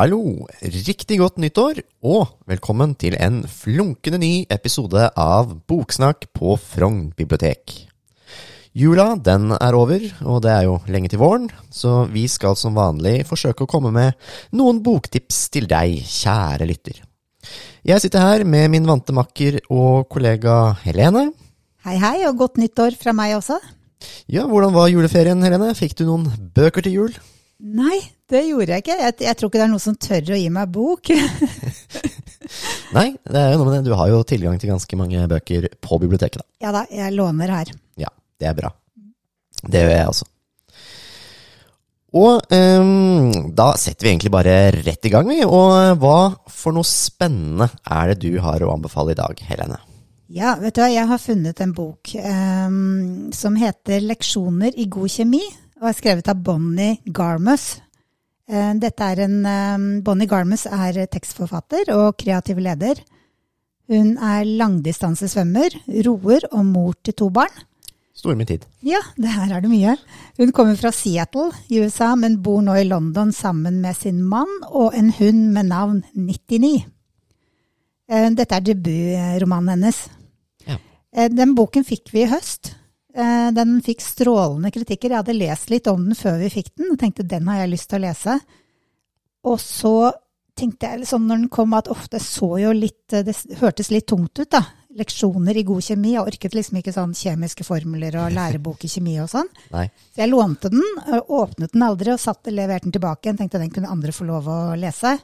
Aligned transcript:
Hallo, 0.00 0.46
riktig 0.64 1.18
godt 1.20 1.36
nyttår, 1.42 1.82
og 2.08 2.30
velkommen 2.48 2.94
til 2.96 3.12
en 3.20 3.42
flunkende 3.44 4.16
ny 4.22 4.30
episode 4.48 5.10
av 5.12 5.50
Boksnakk 5.68 6.22
på 6.32 6.54
Frogn 6.56 7.10
bibliotek. 7.18 7.74
Jula, 8.72 9.10
den 9.20 9.50
er 9.52 9.76
over, 9.76 10.06
og 10.24 10.38
det 10.46 10.54
er 10.54 10.62
jo 10.64 10.78
lenge 10.88 11.10
til 11.12 11.20
våren, 11.20 11.50
så 11.68 12.06
vi 12.08 12.22
skal 12.32 12.56
som 12.56 12.78
vanlig 12.80 13.26
forsøke 13.28 13.66
å 13.66 13.68
komme 13.68 13.90
med 13.92 14.16
noen 14.56 14.78
boktips 14.86 15.42
til 15.52 15.68
deg, 15.68 15.98
kjære 16.08 16.68
lytter. 16.70 17.02
Jeg 17.84 18.00
sitter 18.00 18.24
her 18.24 18.44
med 18.48 18.70
min 18.72 18.88
vante 18.88 19.12
makker 19.12 19.58
og 19.68 20.08
kollega 20.08 20.78
Helene. 20.86 21.26
Hei, 21.84 21.98
hei, 22.00 22.14
og 22.30 22.40
godt 22.40 22.56
nyttår 22.62 22.96
fra 23.02 23.12
meg 23.12 23.34
også. 23.36 23.60
Ja, 24.32 24.46
hvordan 24.48 24.72
var 24.78 24.88
juleferien, 24.88 25.44
Helene? 25.44 25.74
Fikk 25.76 25.98
du 26.00 26.06
noen 26.08 26.24
bøker 26.56 26.88
til 26.88 26.96
jul? 27.02 27.20
Nei, 27.60 28.00
det 28.30 28.42
gjorde 28.46 28.74
jeg 28.74 28.84
ikke. 28.84 28.98
Jeg, 29.00 29.16
jeg 29.26 29.38
tror 29.38 29.50
ikke 29.50 29.60
det 29.60 29.66
er 29.66 29.72
noen 29.74 29.82
som 29.82 29.98
tør 29.98 30.34
å 30.34 30.40
gi 30.40 30.48
meg 30.54 30.72
bok. 30.74 31.12
Nei, 32.96 33.06
det 33.22 33.38
er 33.38 33.52
jo 33.52 33.60
noe 33.60 33.68
med 33.68 33.76
det. 33.76 33.84
Du 33.90 33.94
har 33.98 34.10
jo 34.10 34.24
tilgang 34.26 34.58
til 34.60 34.72
ganske 34.72 34.98
mange 34.98 35.28
bøker 35.30 35.70
på 35.82 36.00
biblioteket, 36.02 36.42
da. 36.42 36.66
ja 36.66 36.74
da, 36.74 36.84
jeg 36.90 37.16
låner 37.16 37.54
her. 37.54 37.72
Ja, 38.00 38.10
det 38.40 38.50
er 38.50 38.58
bra. 38.58 38.72
Det 39.60 39.84
gjør 39.84 39.96
jeg 39.96 40.12
også. 40.14 40.30
Og 42.10 42.42
um, 42.50 43.30
da 43.54 43.68
setter 43.78 44.06
vi 44.06 44.10
egentlig 44.10 44.32
bare 44.34 44.54
rett 44.74 45.06
i 45.06 45.12
gang, 45.12 45.28
vi. 45.30 45.44
Og 45.46 46.00
hva 46.02 46.16
for 46.50 46.74
noe 46.74 46.86
spennende 46.86 47.70
er 47.86 48.10
det 48.10 48.24
du 48.24 48.40
har 48.42 48.62
å 48.66 48.72
anbefale 48.74 49.14
i 49.14 49.20
dag, 49.20 49.44
Helene? 49.46 49.78
Ja, 50.30 50.56
vet 50.58 50.76
du 50.76 50.82
hva, 50.82 50.90
jeg 50.90 51.06
har 51.10 51.22
funnet 51.22 51.62
en 51.62 51.74
bok 51.74 52.12
um, 52.22 53.30
som 53.34 53.56
heter 53.58 54.02
'Leksjoner 54.02 54.74
i 54.78 54.86
god 54.90 55.10
kjemi', 55.10 55.46
og 55.82 55.88
er 55.90 55.96
skrevet 55.98 56.30
av 56.30 56.42
Bonnie 56.42 56.98
Garmus. 57.06 57.80
Eh, 58.50 58.72
Dette 58.82 59.06
er 59.12 59.24
en, 59.28 59.38
ehm, 59.46 59.88
Bonnie 60.02 60.26
Garmus 60.26 60.66
er 60.66 61.04
tekstforfatter 61.06 61.92
og 61.94 62.16
kreativ 62.18 62.58
leder. 62.58 62.98
Hun 63.90 64.16
er 64.18 64.44
langdistansesvømmer, 64.44 65.74
roer 66.06 66.46
og 66.52 66.64
mor 66.66 66.94
til 67.02 67.14
to 67.14 67.30
barn. 67.30 67.50
Stor 68.14 68.34
med 68.36 68.46
tid. 68.50 68.66
Ja, 68.82 68.98
det 69.16 69.30
her 69.32 69.54
er 69.56 69.60
det 69.62 69.70
mye. 69.70 69.96
Hun 70.36 70.52
kommer 70.52 70.76
fra 70.76 70.90
Seattle 70.92 71.52
i 71.70 71.80
USA, 71.80 72.14
men 72.16 72.42
bor 72.42 72.60
nå 72.60 72.74
i 72.76 72.84
London 72.84 73.32
sammen 73.32 73.80
med 73.80 73.96
sin 73.96 74.22
mann 74.22 74.50
og 74.68 74.94
en 74.98 75.10
hund 75.10 75.52
med 75.54 75.70
navn 75.70 76.02
99. 76.14 76.84
Eh, 78.10 78.28
Dette 78.30 78.56
er 78.58 78.66
debutromanen 78.66 79.70
hennes. 79.76 80.08
Ja. 80.66 80.76
Eh, 81.14 81.28
Den 81.28 81.54
boken 81.54 81.84
fikk 81.86 82.12
vi 82.12 82.22
i 82.26 82.30
høst. 82.30 82.74
Eh, 83.14 83.50
Den 83.52 83.78
fikk 83.82 84.02
strålende 84.04 84.70
kritikker. 84.70 85.10
Jeg 85.10 85.22
hadde 85.22 85.36
lest 85.38 85.70
litt 85.70 85.86
om 85.90 86.04
den 86.08 86.18
før 86.18 86.38
vi 86.42 86.50
fikk 86.52 86.74
den, 86.76 86.92
og 86.92 86.98
tenkte 87.00 87.26
den 87.26 87.48
har 87.50 87.62
jeg 87.64 87.72
lyst 87.74 87.90
til 87.90 88.00
å 88.00 88.04
lese. 88.06 88.40
Og 89.50 89.56
så 89.62 89.94
tenkte 90.60 90.90
jeg 90.90 91.00
liksom 91.02 91.24
når 91.26 91.40
den 91.40 91.48
kom 91.48 91.72
at 91.72 91.88
ofte 91.88 92.18
så 92.20 92.58
jo 92.60 92.74
litt 92.76 93.08
Det 93.08 93.32
hørtes 93.62 93.88
litt 93.90 94.06
tungt 94.06 94.38
ut, 94.38 94.50
da. 94.50 94.60
Leksjoner 94.94 95.56
i 95.56 95.62
god 95.66 95.82
kjemi. 95.86 96.12
Jeg 96.16 96.26
orket 96.26 96.54
liksom 96.54 96.78
ikke 96.80 96.92
sånn 96.94 97.14
kjemiske 97.14 97.64
formler 97.66 98.16
og 98.20 98.32
lærebok 98.34 98.84
i 98.84 98.90
kjemi 98.90 99.16
og 99.22 99.30
sånn. 99.30 99.48
Nei. 99.74 99.86
Så 100.14 100.22
jeg 100.22 100.30
lånte 100.30 100.70
den, 100.70 100.82
åpnet 101.26 101.72
den 101.74 101.86
aldri 101.86 102.12
og 102.14 102.20
satt, 102.22 102.50
leverte 102.50 102.88
den 102.88 102.94
tilbake 102.98 103.26
igjen. 103.26 103.38
Tenkte 103.38 103.62
den 103.62 103.70
kunne 103.74 103.90
andre 103.90 104.14
få 104.14 104.26
lov 104.28 104.50
å 104.50 104.58
lese. 104.78 105.16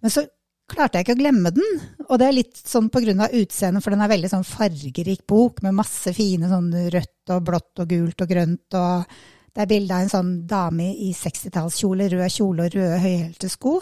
Men 0.00 0.14
så 0.14 0.24
klarte 0.70 0.98
jeg 0.98 1.06
ikke 1.06 1.16
å 1.18 1.20
glemme 1.20 1.52
den. 1.54 1.82
Og 2.08 2.20
det 2.20 2.28
er 2.28 2.36
litt 2.36 2.60
sånn 2.60 2.88
av 2.90 3.34
utseendet, 3.36 3.82
for 3.82 3.94
den 3.94 4.04
er 4.04 4.12
veldig 4.12 4.30
sånn 4.32 4.46
fargerik 4.46 5.26
bok 5.26 5.62
med 5.66 5.76
masse 5.78 6.14
fine 6.16 6.48
sånn 6.50 6.72
rødt 6.94 7.34
og 7.34 7.44
blått 7.46 7.82
og 7.82 7.90
gult 7.90 8.24
og 8.24 8.32
grønt. 8.32 8.74
og 8.74 9.04
det 9.50 9.64
er 9.64 9.70
bilde 9.70 9.94
av 9.94 10.04
en 10.04 10.12
sånn 10.12 10.34
dame 10.46 10.92
i 10.94 11.10
60-tallskjole, 11.16 12.06
rød 12.12 12.32
kjole 12.32 12.66
og 12.68 12.74
røde 12.76 13.00
høyhælte 13.02 13.50
sko. 13.50 13.80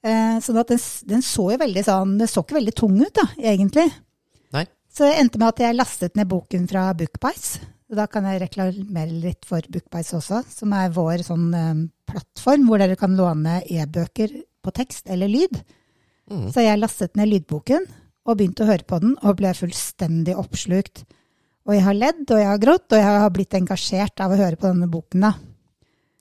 Eh, 0.00 0.36
sånn 0.40 0.60
at 0.60 0.70
den, 0.72 0.80
den 1.10 1.24
så 1.26 1.48
jo 1.52 1.56
veldig 1.58 1.82
sånn 1.82 2.12
Den 2.20 2.30
så 2.30 2.44
ikke 2.44 2.56
veldig 2.60 2.74
tung 2.78 2.94
ut, 3.02 3.12
da, 3.18 3.26
egentlig. 3.50 3.88
Nei. 4.54 4.62
Så 4.94 5.04
det 5.04 5.18
endte 5.20 5.40
med 5.40 5.50
at 5.50 5.62
jeg 5.64 5.76
lastet 5.76 6.16
ned 6.16 6.30
boken 6.30 6.68
fra 6.70 6.86
Bookbice. 6.96 7.60
Og 7.88 7.96
Da 7.98 8.06
kan 8.10 8.26
jeg 8.28 8.42
reklamere 8.42 9.20
litt 9.24 9.48
for 9.48 9.64
Bookbice 9.68 10.16
også, 10.20 10.42
som 10.52 10.72
er 10.76 10.94
vår 10.94 11.26
sånn 11.26 11.48
eh, 11.56 11.84
plattform 12.08 12.68
hvor 12.68 12.80
dere 12.80 12.96
kan 13.00 13.16
låne 13.18 13.60
e-bøker 13.68 14.38
på 14.64 14.74
tekst 14.76 15.12
eller 15.12 15.28
lyd. 15.28 15.60
Mm. 16.28 16.48
Så 16.52 16.64
jeg 16.64 16.80
lastet 16.80 17.16
ned 17.18 17.30
lydboken 17.32 17.86
og 18.28 18.36
begynte 18.36 18.64
å 18.64 18.68
høre 18.68 18.84
på 18.84 18.98
den, 19.02 19.14
og 19.24 19.38
ble 19.38 19.54
fullstendig 19.56 20.36
oppslukt. 20.36 21.04
Og 21.68 21.76
jeg 21.76 21.84
har 21.84 21.96
ledd, 21.96 22.24
og 22.26 22.40
jeg 22.40 22.48
har 22.48 22.60
grått, 22.60 22.86
og 22.92 23.00
jeg 23.00 23.22
har 23.24 23.32
blitt 23.32 23.56
engasjert 23.56 24.24
av 24.24 24.32
å 24.32 24.40
høre 24.40 24.60
på 24.60 24.68
denne 24.68 24.88
boken. 24.92 25.24
da. 25.24 25.32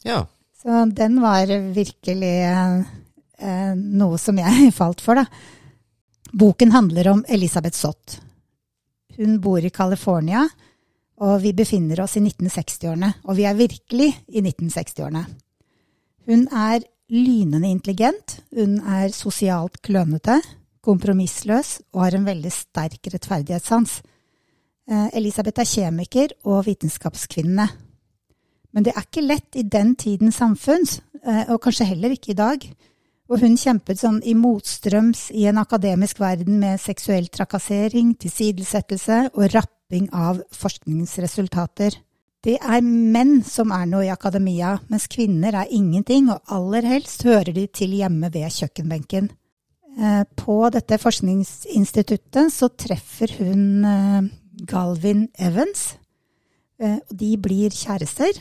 Ja. 0.08 0.22
Så 0.62 0.86
den 0.96 1.20
var 1.24 1.52
virkelig 1.76 2.36
eh, 2.48 3.74
noe 3.76 4.20
som 4.20 4.40
jeg 4.40 4.72
falt 4.80 5.04
for, 5.04 5.20
da. 5.20 5.28
Boken 6.38 6.74
handler 6.76 7.12
om 7.14 7.26
Elisabeth 7.28 7.78
Sott. 7.78 8.18
Hun 9.18 9.40
bor 9.42 9.64
i 9.64 9.74
California, 9.74 10.44
og 11.24 11.40
vi 11.42 11.54
befinner 11.58 12.04
oss 12.04 12.18
i 12.20 12.22
1960-årene. 12.22 13.14
Og 13.26 13.40
vi 13.40 13.48
er 13.50 13.58
virkelig 13.58 14.12
i 14.28 14.44
1960-årene. 14.44 15.24
Hun 16.28 16.44
er 16.52 16.84
lynende 17.12 17.70
intelligent, 17.70 18.40
hun 18.56 18.80
er 18.84 19.12
sosialt 19.16 19.80
klønete, 19.86 20.40
kompromissløs 20.84 21.82
og 21.96 22.04
har 22.06 22.18
en 22.18 22.28
veldig 22.28 22.52
sterk 22.54 23.10
rettferdighetssans. 23.12 24.00
Eh, 24.88 25.08
Elisabeth 25.20 25.64
er 25.64 25.68
kjemiker 25.68 26.36
og 26.48 26.66
vitenskapskvinne. 26.68 27.68
Men 28.72 28.86
det 28.86 28.94
er 28.94 29.08
ikke 29.08 29.26
lett 29.26 29.58
i 29.60 29.66
den 29.68 29.96
tidens 30.00 30.40
samfunn, 30.40 30.86
eh, 31.24 31.46
og 31.52 31.62
kanskje 31.64 31.90
heller 31.92 32.16
ikke 32.16 32.32
i 32.32 32.40
dag. 32.40 32.64
Og 33.28 33.42
hun 33.44 33.58
kjempet 33.60 34.00
sånn 34.00 34.22
i 34.24 34.34
motstrøms 34.38 35.32
i 35.36 35.48
en 35.50 35.60
akademisk 35.60 36.22
verden 36.24 36.60
med 36.62 36.80
seksuell 36.80 37.28
trakassering, 37.28 38.16
tilsidesettelse 38.16 39.32
og 39.34 39.52
rapping 39.52 40.08
av 40.16 40.40
forskningsresultater. 40.56 41.98
Det 42.46 42.56
er 42.62 42.86
menn 42.86 43.40
som 43.46 43.72
er 43.74 43.88
noe 43.90 44.06
i 44.06 44.14
akademia, 44.14 44.76
mens 44.92 45.08
kvinner 45.10 45.56
er 45.58 45.72
ingenting, 45.74 46.30
og 46.30 46.54
aller 46.54 46.86
helst 46.86 47.26
hører 47.26 47.50
de 47.56 47.66
til 47.74 47.96
hjemme 47.98 48.30
ved 48.34 48.54
kjøkkenbenken. 48.54 49.32
Eh, 49.98 50.24
På 50.38 50.68
dette 50.74 51.00
forskningsinstituttet 51.02 52.54
så 52.54 52.70
treffer 52.70 53.34
hun 53.40 53.64
eh, 53.90 54.30
Galvin 54.70 55.26
Evans, 55.42 55.96
eh, 56.80 57.00
og 57.02 57.18
de 57.18 57.34
blir 57.42 57.74
kjærester. 57.74 58.38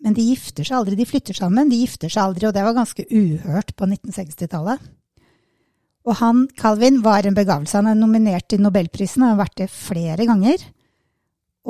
Men 0.00 0.14
de 0.16 0.30
gifter 0.30 0.64
seg 0.64 0.78
aldri. 0.78 0.96
De 0.96 1.04
flytter 1.04 1.36
sammen, 1.36 1.68
de 1.68 1.82
gifter 1.82 2.08
seg 2.08 2.22
aldri, 2.22 2.46
og 2.48 2.54
det 2.56 2.64
var 2.64 2.78
ganske 2.78 3.04
uhørt 3.10 3.74
på 3.76 3.90
1960-tallet. 3.90 4.86
Og 6.08 6.16
han, 6.22 6.46
Calvin, 6.56 7.02
var 7.04 7.26
en 7.28 7.36
begavelse. 7.36 7.76
Han 7.76 7.90
er 7.90 7.98
nominert 7.98 8.46
til 8.48 8.62
Nobelprisen 8.64 9.26
og 9.26 9.34
har 9.34 9.42
vært 9.42 9.58
det 9.60 9.68
flere 9.74 10.24
ganger. 10.30 10.62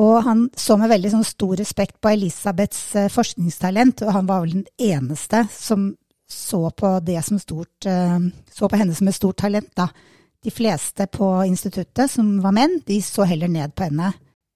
Og 0.01 0.23
han 0.25 0.47
så 0.57 0.79
med 0.81 0.91
veldig 0.93 1.11
sånn 1.13 1.27
stor 1.29 1.59
respekt 1.61 1.99
på 2.01 2.13
Elisabeths 2.15 2.85
eh, 2.97 3.11
forskningstalent, 3.13 4.05
og 4.07 4.15
han 4.17 4.29
var 4.29 4.45
vel 4.45 4.61
den 4.61 4.69
eneste 4.81 5.45
som 5.53 5.91
så 6.31 6.63
på, 6.71 6.95
stort, 7.43 7.87
eh, 7.91 8.19
så 8.55 8.69
på 8.71 8.79
henne 8.81 8.95
som 8.95 9.11
et 9.11 9.19
stort 9.19 9.41
talent. 9.43 9.71
Da. 9.77 9.91
De 10.41 10.53
fleste 10.55 11.07
på 11.11 11.29
instituttet, 11.45 12.11
som 12.11 12.39
var 12.41 12.55
menn, 12.57 12.79
de 12.87 13.01
så 13.03 13.27
heller 13.29 13.51
ned 13.51 13.75
på 13.75 13.91
henne. 13.91 14.13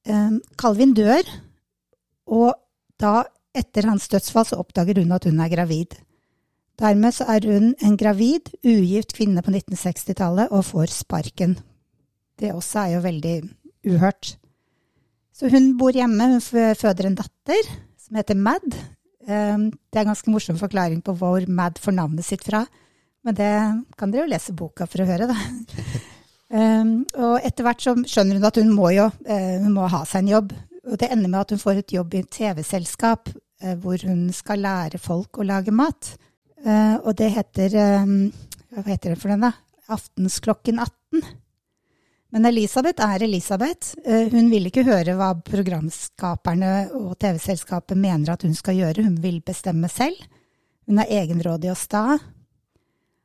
Eh, 0.06 0.38
Calvin 0.56 0.94
dør, 0.94 1.28
og 2.30 2.54
da 3.00 3.24
etter 3.54 3.90
hans 3.90 4.08
dødsfall 4.08 4.46
så 4.48 4.58
oppdager 4.62 5.02
hun 5.02 5.12
at 5.12 5.26
hun 5.28 5.42
er 5.42 5.52
gravid. 5.52 5.98
Dermed 6.80 7.14
så 7.14 7.26
er 7.30 7.44
hun 7.46 7.74
en 7.84 7.98
gravid, 7.98 8.48
ugift 8.64 9.12
kvinne 9.14 9.44
på 9.44 9.52
1960-tallet 9.52 10.50
og 10.50 10.64
får 10.72 10.90
sparken. 10.90 11.58
Det 12.40 12.50
også 12.54 12.86
er 12.86 12.96
jo 12.96 13.04
veldig 13.04 13.36
uhørt. 13.92 14.34
Så 15.34 15.50
hun 15.50 15.72
bor 15.78 15.94
hjemme, 15.94 16.28
hun 16.36 16.42
føder 16.78 17.08
en 17.08 17.16
datter 17.18 17.70
som 17.98 18.18
heter 18.20 18.38
Mad. 18.38 18.66
Um, 19.26 19.70
Det 19.90 19.98
er 19.98 20.04
en 20.04 20.12
ganske 20.12 20.30
morsom 20.30 20.58
forklaring 20.60 21.00
på 21.02 21.14
hvor 21.18 21.42
Mad 21.48 21.80
får 21.82 21.96
navnet 21.96 22.26
sitt 22.26 22.44
fra. 22.46 22.64
Men 23.24 23.34
det 23.34 23.54
kan 23.98 24.12
dere 24.12 24.26
jo 24.26 24.30
lese 24.30 24.54
boka 24.54 24.86
for 24.86 25.02
å 25.02 25.08
høre, 25.08 25.26
da. 25.30 25.36
Um, 26.54 27.02
og 27.24 27.40
etter 27.42 27.66
hvert 27.66 27.82
så 27.82 27.96
skjønner 27.96 28.38
hun 28.38 28.46
at 28.46 28.60
hun 28.60 28.70
må 28.76 28.92
jo 28.94 29.08
eh, 29.24 29.58
hun 29.64 29.74
må 29.74 29.88
ha 29.90 30.04
seg 30.06 30.22
en 30.22 30.34
jobb. 30.36 30.54
Og 30.84 31.00
det 31.00 31.08
ender 31.10 31.32
med 31.32 31.40
at 31.40 31.54
hun 31.54 31.62
får 31.62 31.80
et 31.80 31.94
jobb 31.96 32.14
i 32.14 32.20
et 32.22 32.30
TV-selskap 32.30 33.32
eh, 33.32 33.74
hvor 33.80 33.98
hun 34.06 34.28
skal 34.36 34.62
lære 34.62 35.00
folk 35.02 35.40
å 35.40 35.48
lage 35.48 35.74
mat. 35.74 36.14
Eh, 36.62 36.96
og 37.00 37.16
det 37.18 37.32
heter 37.34 37.74
eh, 37.80 38.12
Hva 38.76 38.86
heter 38.86 39.14
det 39.14 39.22
for 39.22 39.32
den, 39.32 39.48
da? 39.48 39.54
Aftensklokken 39.94 40.78
18. 40.78 41.24
Men 42.34 42.48
Elisabeth 42.50 42.98
er 42.98 43.22
Elisabeth. 43.22 43.94
Eh, 44.04 44.26
Hun 44.32 44.50
vil 44.50 44.66
ikke 44.66 44.82
høre 44.82 45.14
hva 45.14 45.30
programskaperne 45.38 46.90
og 46.98 47.12
TV-selskapet 47.22 47.94
mener 47.94 48.34
at 48.34 48.42
hun 48.42 48.56
skal 48.58 48.80
gjøre. 48.80 49.04
Hun 49.06 49.20
vil 49.22 49.38
bestemme 49.46 49.90
selv. 49.92 50.18
Hun 50.88 50.98
er 50.98 51.12
egenrådig 51.22 51.70
og 51.70 51.78
sta. 51.78 52.18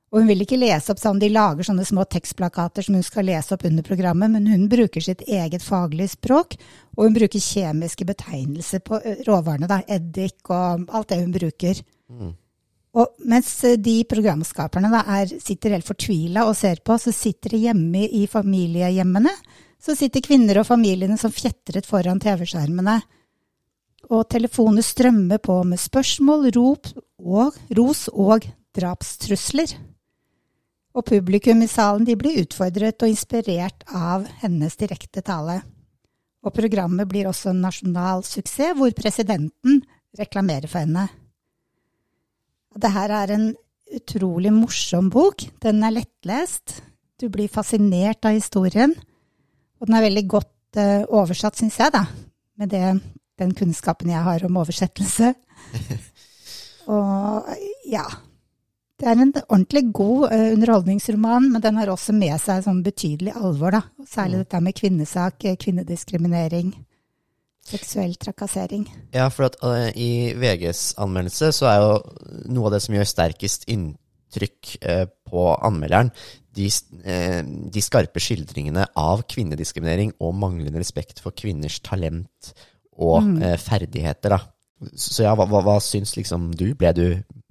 Og 0.09 0.21
hun 0.21 0.29
vil 0.29 0.41
ikke 0.45 0.57
lese 0.57 0.93
opp 0.93 1.01
sånn, 1.01 1.19
de 1.21 1.29
lager 1.29 1.65
sånne 1.65 1.85
små 1.85 2.05
tekstplakater 2.09 2.85
som 2.85 2.95
hun 2.97 3.05
skal 3.05 3.27
lese 3.29 3.53
opp 3.53 3.65
under 3.65 3.85
programmet, 3.85 4.31
men 4.33 4.47
hun 4.49 4.63
bruker 4.69 5.05
sitt 5.05 5.21
eget 5.27 5.61
faglige 5.61 6.15
språk, 6.15 6.55
og 6.97 7.03
hun 7.05 7.17
bruker 7.17 7.43
kjemiske 7.45 8.07
betegnelser 8.09 8.81
på 8.81 8.97
råvarene, 9.27 9.69
da, 9.69 9.83
eddik 9.85 10.49
og 10.49 10.89
alt 10.89 11.11
det 11.13 11.19
hun 11.21 11.35
bruker. 11.35 11.83
Mm. 12.09 12.31
Og 12.97 13.19
mens 13.29 13.51
de 13.77 13.99
programskaperne 14.09 14.89
da 14.89 15.03
er, 15.19 15.29
sitter 15.43 15.75
helt 15.75 15.87
fortvila 15.87 16.47
og 16.49 16.55
ser 16.57 16.81
på, 16.85 16.97
så 16.97 17.13
sitter 17.13 17.53
de 17.53 17.63
hjemme 17.67 18.07
i 18.07 18.23
familiehjemmene. 18.29 19.33
Så 19.79 19.95
sitter 19.95 20.23
kvinner 20.25 20.59
og 20.59 20.67
familiene 20.67 21.17
som 21.19 21.31
fjetret 21.31 21.87
foran 21.87 22.19
TV-skjermene. 22.19 22.97
Og 24.09 24.25
telefoner 24.31 24.83
strømmer 24.83 25.41
på 25.43 25.59
med 25.69 25.79
spørsmål, 25.79 26.49
rop 26.55 26.89
og 27.19 27.55
ros 27.77 28.07
og 28.09 28.47
drapstrusler. 28.75 29.75
Og 30.97 31.05
publikum 31.05 31.61
i 31.61 31.69
salen 31.69 32.07
de 32.07 32.17
blir 32.17 32.41
utfordret 32.41 33.05
og 33.05 33.13
inspirert 33.13 33.85
av 33.93 34.25
hennes 34.41 34.75
direkte 34.79 35.21
tale. 35.21 35.59
Og 36.41 36.55
programmet 36.55 37.07
blir 37.11 37.29
også 37.29 37.53
en 37.53 37.61
nasjonal 37.61 38.25
suksess, 38.25 38.73
hvor 38.79 38.91
presidenten 38.97 39.83
reklamerer 40.17 40.67
for 40.71 40.81
henne. 40.81 41.05
Det 42.79 42.91
her 42.93 43.11
er 43.11 43.33
en 43.35 43.49
utrolig 43.95 44.51
morsom 44.53 45.09
bok. 45.11 45.43
Den 45.63 45.83
er 45.83 45.97
lettlest. 45.97 46.79
Du 47.19 47.27
blir 47.31 47.51
fascinert 47.51 48.25
av 48.27 48.37
historien. 48.37 48.93
Og 49.79 49.87
den 49.89 49.97
er 49.97 50.05
veldig 50.05 50.25
godt 50.29 50.79
uh, 50.79 51.03
oversatt, 51.19 51.59
syns 51.59 51.79
jeg, 51.79 51.91
da. 51.95 52.05
Med 52.59 52.71
det, 52.71 52.83
den 53.39 53.53
kunnskapen 53.55 54.11
jeg 54.11 54.23
har 54.23 54.45
om 54.47 54.59
oversettelse. 54.61 55.33
og 56.95 57.53
ja. 57.89 58.05
Det 58.99 59.07
er 59.07 59.15
en 59.15 59.31
ordentlig 59.45 59.85
god 59.95 60.25
uh, 60.31 60.45
underholdningsroman, 60.53 61.49
men 61.53 61.63
den 61.63 61.79
har 61.79 61.91
også 61.91 62.15
med 62.15 62.35
seg 62.43 62.65
sånn 62.65 62.83
betydelig 62.85 63.35
alvor, 63.39 63.79
da. 63.79 63.83
Særlig 64.07 64.39
mm. 64.39 64.45
dette 64.45 64.63
med 64.67 64.79
kvinnesak, 64.79 65.47
eh, 65.47 65.59
kvinnediskriminering. 65.59 66.73
Seksuell 67.65 68.15
trakassering. 68.17 68.85
Ja, 69.13 69.27
for 69.33 69.49
at, 69.49 69.57
uh, 69.61 69.89
i 69.93 70.33
VGs 70.37 70.95
anmeldelse 71.01 71.51
så 71.55 71.69
er 71.69 71.81
jo 71.83 71.95
noe 72.49 72.69
av 72.69 72.75
det 72.75 72.83
som 72.85 72.95
gjør 72.95 73.09
sterkest 73.09 73.67
inntrykk 73.69 74.75
uh, 74.83 75.05
på 75.29 75.45
anmelderen, 75.67 76.11
de, 76.57 76.69
uh, 77.05 77.41
de, 77.45 77.83
skarpe 77.85 78.23
skildringene 78.23 78.87
av 78.97 79.25
kvinnediskriminering 79.29 80.15
og 80.17 80.37
manglende 80.39 80.81
respekt 80.81 81.21
for 81.23 81.35
kvinners 81.37 81.79
talent 81.85 82.53
og 82.99 83.21
mm. 83.23 83.43
ferdigheter. 83.61 84.33
Da. 84.35 84.89
Så 84.99 85.23
ja, 85.23 85.35
hva, 85.37 85.45
hva, 85.47 85.61
hva 85.63 85.77
syns 85.83 86.17
liksom 86.17 86.49
du? 86.57 86.73
Ble 86.75 86.91
du, 86.97 87.05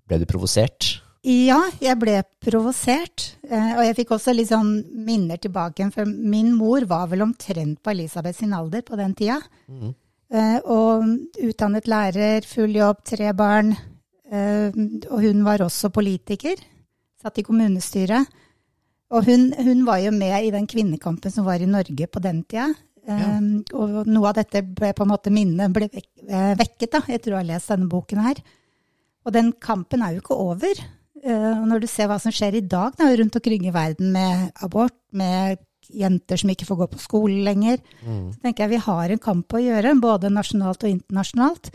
ble 0.04 0.18
du 0.20 0.26
provosert? 0.28 0.98
Ja, 1.26 1.58
jeg 1.82 1.98
ble 1.98 2.20
provosert. 2.44 3.32
Og 3.48 3.80
jeg 3.82 3.96
fikk 3.98 4.12
også 4.14 4.34
litt 4.34 4.50
sånn 4.52 4.70
minner 5.06 5.40
tilbake. 5.40 5.88
For 5.94 6.06
min 6.06 6.52
mor 6.54 6.86
var 6.88 7.08
vel 7.10 7.24
omtrent 7.26 7.80
på 7.82 7.94
Elisabeth 7.94 8.38
sin 8.38 8.54
alder 8.54 8.84
på 8.86 8.98
den 9.00 9.16
tida. 9.18 9.40
Mm. 9.66 9.94
Eh, 10.28 10.58
og 10.68 11.06
utdannet 11.40 11.88
lærer, 11.88 12.44
full 12.46 12.76
jobb, 12.76 13.00
tre 13.08 13.32
barn. 13.36 13.72
Eh, 14.28 14.68
og 15.08 15.22
hun 15.24 15.42
var 15.46 15.64
også 15.64 15.90
politiker. 15.94 16.60
Satt 17.18 17.40
i 17.40 17.46
kommunestyret. 17.46 18.28
Og 19.08 19.24
hun, 19.24 19.48
hun, 19.56 19.86
var 19.88 20.02
jo 20.04 20.12
med 20.12 20.36
i 20.44 20.52
den 20.52 20.68
kvinnekampen 20.68 21.32
som 21.32 21.46
var 21.48 21.62
i 21.64 21.70
Norge 21.70 22.06
på 22.06 22.22
den 22.22 22.44
tida. 22.44 22.68
Ja. 23.08 23.38
Og 23.72 24.02
noe 24.04 24.28
av 24.28 24.36
dette 24.36 24.60
ble 24.60 24.90
på 24.92 25.06
en 25.06 25.08
måte 25.08 25.32
minnet 25.32 25.72
ble 25.72 25.86
vekket 25.88 26.92
da, 26.92 27.00
etter 27.08 27.32
å 27.32 27.38
ha 27.38 27.46
lest 27.48 27.72
denne 27.72 27.88
boken 27.88 28.20
her. 28.20 28.42
Og 29.24 29.32
den 29.32 29.48
kampen 29.64 30.04
er 30.04 30.12
jo 30.12 30.20
ikke 30.20 30.36
over. 30.36 30.82
Uh, 31.28 31.64
når 31.68 31.82
du 31.82 31.88
ser 31.90 32.08
hva 32.08 32.16
som 32.22 32.32
skjer 32.32 32.56
i 32.56 32.64
dag 32.64 32.94
da, 32.96 33.10
rundt 33.20 33.36
omkring 33.36 33.66
i 33.68 33.74
verden 33.74 34.14
med 34.14 34.48
abort, 34.64 34.96
med 35.12 35.58
jenter 35.88 36.40
som 36.40 36.50
ikke 36.52 36.66
får 36.68 36.80
gå 36.82 36.88
på 36.92 37.00
skole 37.02 37.42
lenger. 37.46 37.80
Mm. 38.02 38.32
Så 38.32 38.42
tenker 38.42 38.64
jeg 38.64 38.76
vi 38.76 38.84
har 38.84 39.12
en 39.12 39.22
kamp 39.22 39.54
å 39.54 39.62
gjøre, 39.62 39.94
både 40.00 40.32
nasjonalt 40.32 40.84
og 40.84 40.92
internasjonalt. 40.92 41.70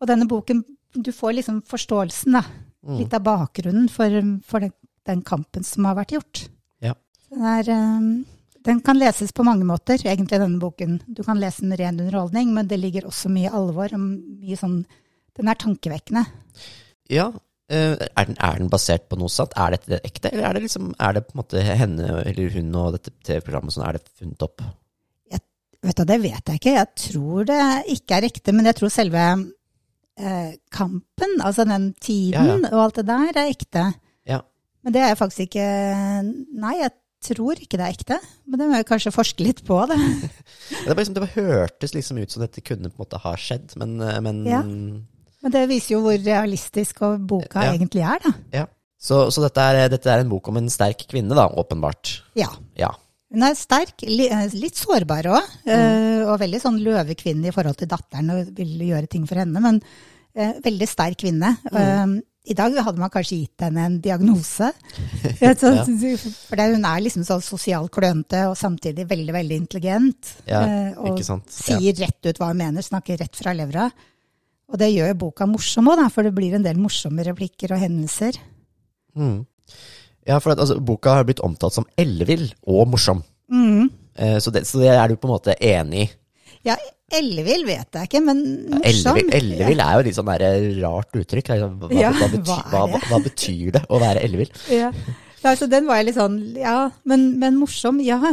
Og 0.00 0.10
denne 0.10 0.28
boken, 0.30 0.62
du 0.94 1.10
får 1.14 1.38
liksom 1.38 1.62
forståelsen, 1.68 2.38
da. 2.38 2.44
Mm. 2.84 2.98
Litt 3.00 3.16
av 3.16 3.24
bakgrunnen 3.24 3.88
for, 3.92 4.12
for 4.44 4.66
den, 4.66 4.74
den, 5.08 5.24
kampen 5.24 5.64
som 5.64 5.88
har 5.88 5.96
vært 5.96 6.12
gjort. 6.18 6.42
Ja. 6.84 6.92
Er, 7.32 7.70
um, 7.72 8.26
den 8.66 8.82
kan 8.84 9.00
leses 9.00 9.32
på 9.32 9.46
mange 9.46 9.64
måter, 9.68 9.96
egentlig, 10.04 10.40
denne 10.42 10.60
boken. 10.60 10.98
Du 11.08 11.22
kan 11.24 11.40
lese 11.40 11.64
den 11.64 11.72
med 11.72 11.80
ren 11.80 11.96
underholdning, 11.96 12.52
men 12.56 12.68
det 12.68 12.80
ligger 12.82 13.08
også 13.08 13.32
mye 13.32 13.52
alvor 13.52 13.96
og 13.96 14.04
mye 14.04 14.60
sånn 14.60 14.82
Den 15.34 15.48
er 15.50 15.58
tankevekkende. 15.58 16.20
Ja, 17.10 17.32
er, 17.74 18.28
den, 18.28 18.38
er, 18.38 18.60
den, 18.60 18.70
basert 18.72 19.08
på 19.10 19.18
noe 19.20 19.32
sant? 19.32 19.54
Er 19.60 19.74
dette 19.76 20.00
ekte, 20.06 20.30
eller 20.32 20.48
er 20.48 20.56
det, 20.56 20.64
liksom, 20.66 20.92
er 21.02 21.16
det 21.16 21.24
på 21.26 21.34
en 21.34 21.42
måte 21.42 21.64
henne 21.64 22.08
eller 22.22 22.56
hun 22.56 22.72
og 22.80 22.96
dette 22.96 23.12
TV-programmet 23.26 23.74
som 23.74 23.84
er 23.86 23.98
det 23.98 24.04
funnet 24.18 24.46
opp? 24.46 24.64
Jeg, 25.32 25.44
vet 25.84 26.00
du, 26.00 26.04
Det 26.08 26.18
vet 26.22 26.52
jeg 26.52 26.62
ikke. 26.62 26.74
Jeg 26.78 26.90
tror 27.04 27.50
det 27.50 27.60
ikke 27.96 28.18
er 28.18 28.28
ekte, 28.30 28.56
men 28.56 28.70
jeg 28.70 28.78
tror 28.80 28.94
selve 28.94 29.28
uh, 29.34 30.50
kampen, 30.74 31.38
altså 31.40 31.68
den 31.68 31.92
tiden 32.00 32.34
ja, 32.52 32.58
ja. 32.58 32.74
og 32.74 32.88
alt 32.88 33.00
det 33.00 33.08
der, 33.12 33.30
er 33.32 33.54
ekte. 33.54 33.86
Ja. 34.28 34.42
Men 34.84 34.96
det 34.96 35.06
er 35.06 35.16
faktisk 35.18 35.48
ikke 35.48 35.70
Nei, 36.24 36.76
jeg 36.82 36.92
tror 37.24 37.56
ikke 37.56 37.78
det 37.80 37.86
er 37.86 37.94
ekte. 37.94 38.20
Men 38.44 38.60
det 38.60 38.68
må 38.68 38.78
jeg 38.78 38.88
kanskje 38.88 39.14
forske 39.14 39.46
litt 39.46 39.64
på. 39.66 39.80
Det, 39.88 39.98
det, 40.88 40.94
liksom, 40.96 41.14
det 41.16 41.34
hørtes 41.34 41.92
liksom 41.92 42.18
ut 42.20 42.32
som 42.32 42.40
dette 42.40 42.62
kunne 42.64 42.88
på 42.88 42.96
en 42.96 43.02
måte 43.02 43.18
ha 43.20 43.34
skjedd, 43.36 43.74
men, 43.80 43.98
eh, 44.00 44.16
men 44.24 44.38
men 45.44 45.52
det 45.52 45.66
viser 45.68 45.98
jo 45.98 46.00
hvor 46.06 46.16
realistisk 46.16 47.04
boka 47.28 47.66
ja. 47.66 47.76
egentlig 47.76 48.00
er, 48.00 48.22
da. 48.24 48.32
Ja. 48.62 48.64
Så, 49.04 49.26
så 49.34 49.42
dette, 49.44 49.60
er, 49.60 49.90
dette, 49.92 50.08
er, 50.08 50.22
en 50.22 50.30
bok 50.30 50.48
om 50.48 50.56
en 50.56 50.70
sterk 50.72 51.04
kvinne, 51.10 51.36
da, 51.36 51.44
åpenbart. 51.60 52.14
Ja. 52.40 52.48
ja. 52.80 52.94
Hun 53.34 53.44
er 53.44 53.56
sterk, 53.58 54.00
eh, 54.06 54.44
litt 54.56 54.80
sårbar 54.80 55.28
òg, 55.28 55.50
mm. 55.66 55.72
Eh, 55.74 56.22
og 56.24 56.38
veldig 56.40 56.60
sånn 56.62 56.78
løvekvinne 56.80 57.50
i 57.50 57.52
forhold 57.52 57.76
til 57.82 57.90
datteren 57.90 58.32
og 58.32 58.54
vil 58.56 58.86
gjøre 58.86 59.10
ting 59.12 59.26
for 59.28 59.42
henne, 59.42 59.60
men 59.60 59.82
uh, 59.82 60.54
veldig 60.64 60.88
sterk 60.88 61.18
kvinne. 61.20 61.50
Mm. 61.68 61.76
Uh, 61.76 62.14
I 62.48 62.56
dag 62.56 62.78
hadde 62.86 63.02
man 63.02 63.12
kanskje 63.12 63.42
gitt 63.42 63.66
henne 63.66 63.84
en 63.90 63.98
diagnose. 64.04 64.70
For 65.60 66.60
hun 66.60 66.88
er 66.88 67.04
liksom 67.04 67.24
sånn 67.28 67.44
sosialt 67.44 67.92
klønete 67.92 68.42
og 68.50 68.56
samtidig 68.60 69.06
veldig, 69.08 69.32
veldig 69.36 69.60
intelligent. 69.62 70.32
Ja, 70.48 70.64
og 71.00 71.20
sier 71.24 71.96
rett 72.00 72.28
ut 72.28 72.40
hva 72.40 72.50
hun 72.50 72.60
mener, 72.60 72.84
snakker 72.84 73.20
rett 73.20 73.40
fra 73.40 73.56
levra. 73.56 73.86
Og 74.72 74.80
det 74.80 74.90
gjør 74.94 75.12
boka 75.26 75.46
morsom 75.48 75.90
òg, 75.92 76.06
for 76.12 76.26
det 76.26 76.32
blir 76.36 76.56
en 76.56 76.64
del 76.64 76.78
morsomme 76.80 77.24
replikker 77.26 77.74
og 77.76 77.82
hendelser. 77.82 78.38
Mm. 79.14 79.44
Ja, 80.24 80.40
for 80.40 80.54
at, 80.54 80.62
altså, 80.62 80.78
boka 80.80 81.18
har 81.18 81.26
blitt 81.28 81.42
omtalt 81.44 81.76
som 81.76 81.86
ellevill 82.00 82.48
og 82.70 82.88
morsom. 82.94 83.20
Mm. 83.52 83.90
Eh, 84.16 84.38
så, 84.40 84.52
det, 84.54 84.64
så, 84.68 84.80
det, 84.80 84.92
er 84.94 85.10
du 85.10 85.18
på 85.20 85.28
en 85.28 85.34
måte 85.34 85.56
enig 85.60 86.06
i? 86.06 86.10
Ja, 86.64 86.78
ellevill 87.12 87.66
vet 87.68 87.98
jeg 87.98 88.08
ikke, 88.08 88.22
men 88.24 88.40
morsom. 88.72 89.20
Ja, 89.20 89.26
ellevill 89.36 89.84
er 89.84 89.98
jo 89.98 90.06
litt 90.06 90.16
sånn 90.16 90.32
der 90.32 90.46
rart 90.80 91.20
uttrykk. 91.20 91.52
Hva, 91.52 91.92
ja, 91.92 92.14
hva, 92.16 92.30
betyr, 92.32 92.64
hva, 92.72 92.86
hva, 93.10 93.20
betyr, 93.26 93.68
det 93.76 93.84
å 93.92 94.00
være 94.00 94.24
ellevill? 94.24 94.50
Ja. 94.72 94.90
så 95.44 95.68
den 95.68 95.90
var 95.90 96.00
jeg 96.00 96.08
litt 96.08 96.16
sånn 96.16 96.40
Ja, 96.56 96.88
men, 97.04 97.34
men 97.42 97.60
morsom, 97.60 98.00
ja. 98.00 98.32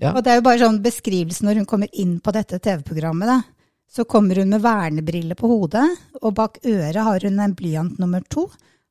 ja. 0.00 0.14
Og 0.14 0.24
det 0.24 0.32
er 0.32 0.40
jo 0.40 0.48
bare 0.48 0.64
sånn 0.64 0.80
beskrivelse 0.84 1.44
når 1.44 1.60
hun 1.60 1.68
kommer 1.68 1.92
inn 1.92 2.16
på 2.24 2.32
dette 2.32 2.62
TV-programmet, 2.64 3.28
da. 3.28 3.42
Så 3.90 4.06
kommer 4.06 4.38
hun 4.38 4.52
med 4.52 4.62
vernebriller 4.62 5.38
på 5.38 5.50
hodet, 5.50 5.86
og 6.22 6.34
bak 6.38 6.60
øret 6.62 7.02
har 7.02 7.26
hun 7.26 7.40
en 7.42 7.56
blyant 7.58 7.98
nummer 7.98 8.22
to. 8.30 8.46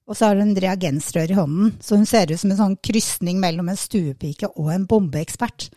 Og 0.09 0.17
så 0.17 0.31
har 0.31 0.39
hun 0.41 0.55
reagensrør 0.57 1.31
i 1.31 1.37
hånden, 1.37 1.75
så 1.85 1.95
hun 1.95 2.07
ser 2.09 2.31
ut 2.31 2.41
som 2.41 2.51
en 2.51 2.59
sånn 2.59 2.77
krysning 2.83 3.37
mellom 3.39 3.69
en 3.69 3.77
stuepike 3.77 4.49
og 4.55 4.71
en 4.73 4.87
bombeekspert. 4.89 5.69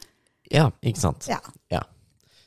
Ja, 0.53 0.71
ikke 0.83 1.01
sant. 1.01 1.29
Ja. 1.29 1.39
ja. 1.71 1.83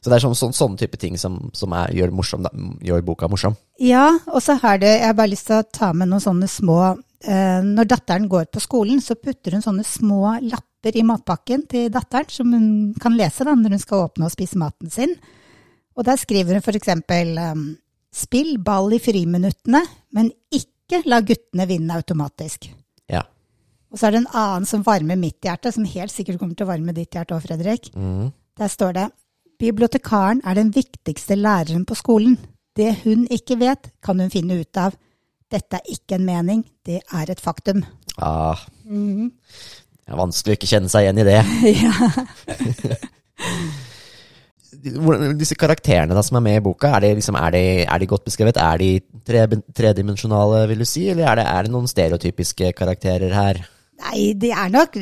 Så 0.01 0.11
det 0.11 0.17
er 0.17 0.25
sånn, 0.25 0.35
sånn, 0.37 0.53
sånne 0.53 0.77
type 0.81 0.99
ting 1.01 1.15
som, 1.17 1.37
som 1.57 1.73
er, 1.73 1.93
gjør, 1.97 2.11
morsom, 2.13 2.43
da, 2.45 2.51
gjør, 2.85 3.05
boka 3.05 3.29
morsom. 3.29 3.55
Ja, 3.81 4.11
og 4.29 4.43
så 4.45 4.53
har 4.61 4.77
det 4.81 4.91
Jeg 4.91 5.07
har 5.07 5.15
bare 5.17 5.31
lyst 5.31 5.47
til 5.49 5.57
å 5.57 5.65
ta 5.65 5.89
med 5.97 6.11
noen 6.11 6.21
sånne 6.21 6.47
små 6.47 6.77
eh, 7.25 7.65
Når 7.65 7.87
datteren 7.89 8.27
går 8.29 8.45
på 8.53 8.61
skolen, 8.61 9.01
så 9.01 9.17
putter 9.17 9.57
hun 9.57 9.65
sånne 9.65 9.85
små 9.87 10.35
lapper 10.45 10.99
i 10.99 11.01
matpakken 11.05 11.65
til 11.71 11.89
datteren, 11.93 12.29
som 12.29 12.53
hun 12.53 12.67
kan 13.01 13.17
lese 13.17 13.47
da, 13.47 13.55
når 13.57 13.77
hun 13.77 13.81
skal 13.81 14.05
åpne 14.05 14.29
og 14.29 14.35
spise 14.35 14.61
maten 14.61 14.93
sin. 14.93 15.17
Og 15.95 16.05
der 16.07 16.19
skriver 16.19 16.55
hun 16.55 16.63
f.eks.: 16.63 16.91
um, 17.51 17.67
Spill 18.15 18.57
ball 18.63 18.95
i 18.95 19.01
friminuttene, 19.03 19.81
men 20.15 20.31
ikke 20.53 21.01
la 21.09 21.21
guttene 21.25 21.67
vinne 21.67 21.97
automatisk. 21.97 22.69
Ja. 23.11 23.23
Og 23.91 23.99
så 23.99 24.07
er 24.07 24.15
det 24.15 24.23
en 24.23 24.33
annen 24.35 24.67
som 24.69 24.83
varmer 24.85 25.19
mitt 25.19 25.43
hjerte, 25.43 25.71
som 25.71 25.87
helt 25.87 26.13
sikkert 26.13 26.39
kommer 26.39 26.55
til 26.55 26.67
å 26.67 26.71
varme 26.71 26.95
ditt 26.95 27.15
hjerte 27.15 27.35
òg, 27.35 27.43
Fredrik. 27.43 27.91
Mm. 27.95 28.31
Der 28.55 28.71
står 28.71 28.95
det 28.95 29.07
Bibliotekaren 29.59 30.41
er 30.43 30.57
den 30.57 30.73
viktigste 30.75 31.37
læreren 31.39 31.85
på 31.87 31.95
skolen. 31.95 32.35
Det 32.75 32.91
hun 33.05 33.23
ikke 33.31 33.55
vet, 33.61 33.87
kan 34.03 34.19
hun 34.19 34.31
finne 34.31 34.59
ut 34.59 34.79
av. 34.79 34.97
Dette 35.51 35.79
er 35.79 35.93
ikke 35.93 36.17
en 36.17 36.27
mening, 36.27 36.65
det 36.83 36.99
er 37.13 37.31
et 37.31 37.39
faktum. 37.39 37.85
Ah. 38.19 38.59
Mm. 38.83 39.31
Det 40.05 40.11
er 40.11 40.19
vanskelig 40.19 40.53
å 40.53 40.59
ikke 40.59 40.71
kjenne 40.73 40.91
seg 40.91 41.07
igjen 41.07 41.23
i 41.23 41.27
det. 41.29 41.39
ja. 41.85 42.09
disse 45.39 45.57
karakterene 45.59 46.15
da, 46.15 46.23
som 46.25 46.37
er 46.39 46.45
med 46.45 46.59
i 46.59 46.65
boka, 46.65 46.91
er 46.95 47.05
de, 47.05 47.13
liksom, 47.19 47.37
er 47.39 47.55
de, 47.55 47.63
er 47.85 48.01
de 48.01 48.09
godt 48.09 48.27
beskrevet? 48.27 48.59
Er 48.61 48.81
de 48.81 48.89
tre, 49.25 49.45
tredimensjonale, 49.75 50.65
vil 50.71 50.83
du 50.83 50.89
si, 50.89 51.07
eller 51.11 51.31
er 51.31 51.41
det, 51.41 51.47
er 51.51 51.65
det, 51.65 51.73
noen 51.73 51.89
stereotypiske 51.89 52.71
karakterer 52.77 53.33
her? 53.35 53.63
Nei, 54.05 54.33
de 54.35 54.49
er 54.51 54.71
nok 54.73 54.97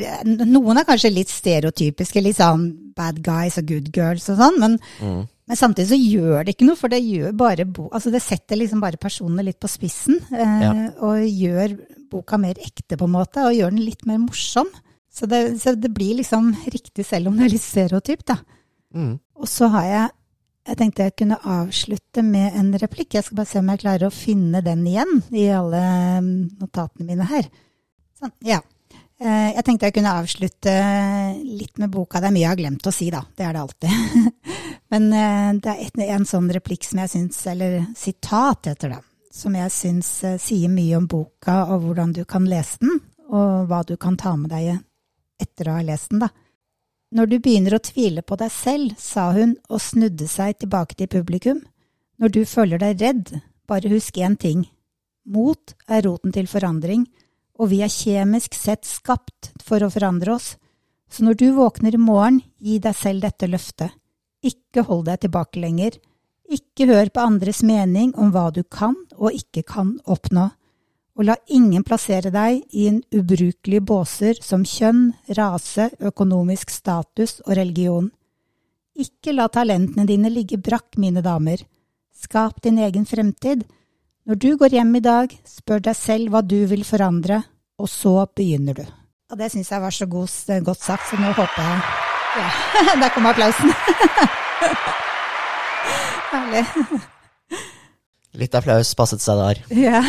Noen 0.46 0.78
er 0.78 0.86
kanskje 0.86 1.10
litt 1.10 1.30
stereotypiske, 1.32 2.22
litt 2.22 2.38
sånn 2.38 2.68
bad 2.94 3.18
guys 3.26 3.58
og 3.58 3.66
good 3.66 3.88
girls 3.94 4.28
og 4.30 4.38
sånn, 4.38 4.60
men, 4.62 4.76
mm. 5.02 5.22
Men 5.44 5.58
samtidig 5.60 5.90
så 5.90 5.98
gjør 5.98 6.46
det 6.46 6.54
ikke 6.54 6.66
noe, 6.70 6.78
for 6.80 6.92
det 6.92 7.02
gjør 7.04 7.34
bare 7.36 7.66
bo, 7.68 7.90
altså 7.92 8.08
det 8.14 8.22
setter 8.24 8.56
liksom 8.56 8.80
bare 8.80 8.96
personene 9.00 9.44
litt 9.44 9.58
på 9.60 9.68
spissen. 9.68 10.16
Eh, 10.32 10.62
Ja. 10.64 10.70
Og 11.04 11.20
gjør 11.20 11.74
boka 12.10 12.38
mer 12.40 12.56
ekte, 12.56 12.96
på 12.96 13.04
en 13.04 13.12
måte, 13.12 13.42
og 13.44 13.52
gjør 13.52 13.74
den 13.74 13.84
litt 13.84 14.06
mer 14.08 14.22
morsom. 14.22 14.70
Så 15.12 15.28
det, 15.30 15.60
så 15.60 15.74
det 15.76 15.92
blir 15.94 16.16
liksom 16.18 16.54
riktig, 16.64 17.04
selv 17.06 17.28
om 17.28 17.36
det 17.36 17.46
er 17.46 17.52
litt 17.54 17.62
stereotypt, 17.66 18.26
da. 18.32 18.38
Mm. 18.94 19.16
Og 19.40 19.48
så 19.50 19.68
har 19.72 19.88
jeg 19.90 20.12
Jeg 20.64 20.78
tenkte 20.80 21.04
jeg 21.04 21.12
kunne 21.20 21.36
avslutte 21.44 22.22
med 22.24 22.54
en 22.56 22.70
replikk. 22.80 23.12
Jeg 23.12 23.26
skal 23.26 23.36
bare 23.36 23.48
se 23.50 23.58
om 23.60 23.66
jeg 23.68 23.82
klarer 23.82 24.06
å 24.08 24.14
finne 24.14 24.62
den 24.64 24.86
igjen 24.88 25.18
i 25.36 25.42
alle 25.52 25.80
mm, 26.24 26.38
notatene 26.62 27.04
mine 27.04 27.26
her. 27.28 27.50
Sånn, 28.16 28.32
ja. 28.40 28.62
Eh, 29.20 29.50
Jeg 29.52 29.64
tenkte 29.66 29.90
jeg 29.90 29.96
kunne 29.98 30.14
avslutte 30.16 30.72
litt 31.44 31.76
med 31.76 31.92
boka. 31.92 32.16
Det 32.16 32.30
er 32.30 32.32
mye 32.32 32.46
jeg 32.46 32.52
har 32.54 32.62
glemt 32.62 32.88
å 32.88 32.92
si, 32.96 33.10
da. 33.12 33.20
Det 33.36 33.44
er 33.44 33.52
det 33.52 33.60
alltid. 33.60 34.30
Men 34.94 35.10
eh, 35.12 35.50
det 35.60 35.74
er 35.74 35.82
et, 35.84 36.00
en 36.16 36.24
sånn 36.32 36.48
replikk 36.56 36.88
som 36.88 37.02
jeg 37.02 37.12
syns, 37.12 37.42
eller 37.52 37.76
sitat 37.98 38.70
heter 38.72 38.94
det, 38.94 39.02
som 39.36 39.60
jeg 39.60 39.74
syns 39.74 40.14
eh, 40.24 40.38
sier 40.40 40.72
mye 40.72 40.96
om 40.96 41.10
boka 41.12 41.58
og 41.74 41.84
hvordan 41.84 42.16
du 42.16 42.22
kan 42.24 42.48
lese 42.48 42.80
den, 42.80 43.02
og 43.28 43.68
hva 43.68 43.82
du 43.84 43.98
kan 44.00 44.16
ta 44.16 44.32
med 44.40 44.48
deg 44.56 44.78
etter 45.44 45.68
å 45.68 45.76
ha 45.76 45.84
lest 45.84 46.08
den, 46.12 46.24
da. 46.24 46.32
Når 47.14 47.28
du 47.30 47.36
begynner 47.38 47.76
å 47.76 47.82
tvile 47.84 48.24
på 48.26 48.34
deg 48.40 48.50
selv, 48.50 48.94
sa 48.98 49.28
hun 49.36 49.54
og 49.70 49.82
snudde 49.82 50.26
seg 50.26 50.56
tilbake 50.58 50.96
til 50.98 51.10
publikum, 51.12 51.60
når 52.18 52.32
du 52.34 52.40
føler 52.42 52.80
deg 52.82 53.02
redd, 53.02 53.28
bare 53.70 53.90
husk 53.92 54.18
én 54.18 54.34
ting. 54.34 54.64
Mot 55.30 55.76
er 55.86 56.02
roten 56.08 56.34
til 56.34 56.48
forandring, 56.50 57.06
og 57.54 57.70
vi 57.70 57.84
er 57.86 57.92
kjemisk 57.92 58.58
sett 58.58 58.82
skapt 58.88 59.52
for 59.62 59.84
å 59.84 59.92
forandre 59.94 60.34
oss. 60.34 60.56
Så 61.06 61.22
når 61.22 61.38
du 61.38 61.46
våkner 61.54 61.94
i 61.94 62.02
morgen, 62.02 62.40
gi 62.58 62.80
deg 62.82 62.98
selv 62.98 63.22
dette 63.22 63.46
løftet. 63.46 63.94
Ikke 64.42 64.82
hold 64.88 65.06
deg 65.06 65.22
tilbake 65.22 65.62
lenger. 65.62 65.94
Ikke 66.50 66.88
hør 66.90 67.14
på 67.14 67.22
andres 67.22 67.62
mening 67.62 68.10
om 68.18 68.34
hva 68.34 68.48
du 68.50 68.64
kan 68.66 68.96
og 69.14 69.38
ikke 69.38 69.62
kan 69.70 69.94
oppnå. 70.02 70.50
Og 71.14 71.28
la 71.28 71.36
ingen 71.54 71.84
plassere 71.86 72.32
deg 72.34 72.64
i 72.74 72.88
en 72.90 72.98
ubrukelig 73.14 73.80
båser 73.86 74.40
som 74.42 74.64
kjønn, 74.66 75.12
rase, 75.38 75.90
økonomisk 76.02 76.72
status 76.74 77.38
og 77.46 77.54
religion. 77.54 78.10
Ikke 78.98 79.34
la 79.34 79.46
talentene 79.50 80.06
dine 80.06 80.30
ligge 80.30 80.58
brakk, 80.58 80.96
mine 80.98 81.22
damer. 81.22 81.62
Skap 82.14 82.60
din 82.62 82.78
egen 82.82 83.06
fremtid. 83.06 83.62
Når 84.26 84.40
du 84.40 84.56
går 84.58 84.74
hjem 84.78 84.94
i 84.96 85.04
dag, 85.04 85.32
spør 85.46 85.82
deg 85.86 85.96
selv 85.98 86.30
hva 86.32 86.42
du 86.42 86.66
vil 86.70 86.84
forandre, 86.86 87.42
og 87.78 87.90
så 87.90 88.26
begynner 88.34 88.74
du. 88.78 88.84
Og 89.30 89.38
det 89.38 89.50
syns 89.52 89.70
jeg 89.70 89.82
var 89.82 89.94
så 89.94 90.06
god, 90.10 90.28
godt 90.64 90.82
sagt, 90.82 91.08
så 91.10 91.16
nå 91.20 91.32
håper 91.34 91.62
jeg 91.62 91.80
Ja, 92.34 92.48
der 93.02 93.10
kom 93.14 93.26
applausen. 93.30 93.70
Herlig. 96.34 96.64
Litt 98.38 98.54
applaus 98.58 98.94
passet 98.98 99.22
seg 99.24 99.40
der. 99.40 99.62
Ja. 99.86 100.02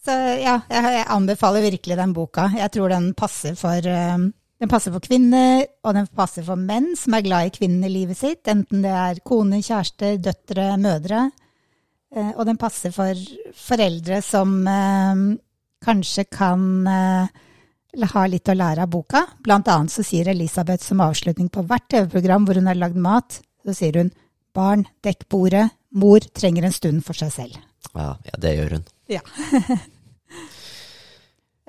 Så 0.00 0.14
ja, 0.40 0.54
jeg, 0.72 1.02
anbefaler 1.12 1.60
virkelig 1.60 1.96
den 1.98 2.12
boka. 2.16 2.46
Jeg 2.56 2.72
tror 2.72 2.88
den 2.88 3.10
passer 3.18 3.52
for 3.58 3.84
um, 3.84 4.30
den 4.60 4.68
passer 4.68 4.92
for 4.92 5.00
kvinner, 5.04 5.62
og 5.84 5.94
den 5.96 6.08
passer 6.16 6.44
for 6.44 6.60
menn 6.60 6.90
som 6.98 7.16
er 7.16 7.24
glad 7.24 7.48
i 7.48 7.52
kvinnen 7.54 7.84
i 7.88 7.92
livet 7.92 8.18
sitt, 8.18 8.42
enten 8.48 8.82
det 8.84 8.92
er 8.92 9.20
kone, 9.24 9.62
kjærester, 9.64 10.18
døtre, 10.20 10.74
mødre. 10.80 11.30
Eh, 12.12 12.32
og 12.34 12.44
den 12.44 12.58
passer 12.60 12.92
for 12.92 13.16
foreldre 13.56 14.18
som 14.24 14.58
eh, 14.68 15.22
kanskje 15.80 16.26
kan 16.28 16.62
eh, 16.92 17.40
ha 18.12 18.24
litt 18.28 18.52
å 18.52 18.58
lære 18.58 18.84
av 18.84 18.92
boka. 18.92 19.24
Blant 19.40 19.70
annet 19.72 19.94
så 19.94 20.04
sier 20.04 20.28
Elisabeth 20.28 20.84
som 20.84 21.00
avslutning 21.06 21.48
på 21.48 21.64
hvert 21.64 21.88
TV-program 21.88 22.44
hvor 22.44 22.60
hun 22.60 22.68
har 22.68 22.80
lagd 22.82 23.00
mat, 23.00 23.40
så 23.64 23.76
sier 23.76 23.96
hun 24.02 24.12
barn, 24.56 24.84
dekk 25.00 25.24
bordet, 25.32 25.70
mor 25.92 26.20
trenger 26.34 26.64
en 26.68 26.72
stund 26.76 27.02
for 27.06 27.14
seg 27.18 27.32
selv. 27.34 27.56
Ja, 27.94 28.16
ja 28.26 28.38
det 28.38 28.56
gjør 28.58 28.76
hun. 28.78 28.84
Ja. 29.10 29.20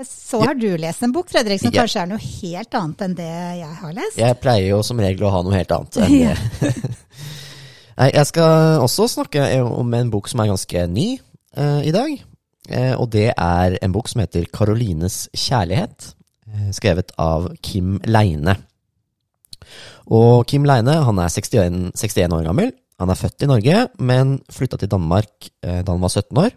Så 0.02 0.40
har 0.42 0.56
du 0.58 0.66
lest 0.82 1.04
en 1.06 1.12
bok, 1.14 1.30
Fredrik, 1.30 1.62
som 1.62 1.70
Ja. 1.74 1.84
kanskje 1.84 2.02
er 2.02 2.08
noe 2.10 2.18
helt 2.18 2.74
annet 2.74 3.02
enn 3.06 3.14
det 3.16 3.28
jeg 3.60 3.76
har 3.82 3.94
lest? 3.94 4.18
Jeg 4.18 4.40
pleier 4.42 4.70
jo 4.72 4.80
som 4.84 4.98
regel 5.00 5.28
å 5.28 5.34
ha 5.34 5.42
noe 5.46 5.54
helt 5.54 5.72
annet 5.76 5.98
enn 6.02 6.16
det. 6.26 6.96
Jeg 8.16 8.26
skal 8.26 8.80
også 8.82 9.06
snakke 9.12 9.44
om 9.62 9.94
en 9.94 10.10
bok 10.10 10.26
som 10.32 10.40
er 10.42 10.48
ganske 10.50 10.88
ny 10.90 11.20
uh, 11.60 11.82
i 11.86 11.92
dag. 11.94 12.16
Uh, 12.72 12.96
og 12.98 13.12
det 13.14 13.28
er 13.36 13.76
en 13.84 13.92
bok 13.94 14.08
som 14.10 14.24
heter 14.24 14.48
'Karolines 14.50 15.28
kjærlighet', 15.38 16.16
uh, 16.50 16.72
skrevet 16.74 17.12
av 17.22 17.52
Kim 17.62 18.00
Leine. 18.06 18.56
Og 20.08 20.48
Kim 20.48 20.66
Leine 20.66 21.04
han 21.04 21.20
er 21.20 21.30
61, 21.30 21.92
61 21.94 22.34
år 22.34 22.48
gammel. 22.48 22.72
Han 23.02 23.10
er 23.10 23.18
født 23.18 23.46
i 23.46 23.50
Norge, 23.50 23.86
men 23.98 24.36
flytta 24.54 24.78
til 24.78 24.92
Danmark 24.92 25.50
eh, 25.66 25.82
da 25.82 25.96
han 25.96 26.04
var 26.04 26.14
17 26.14 26.38
år. 26.38 26.52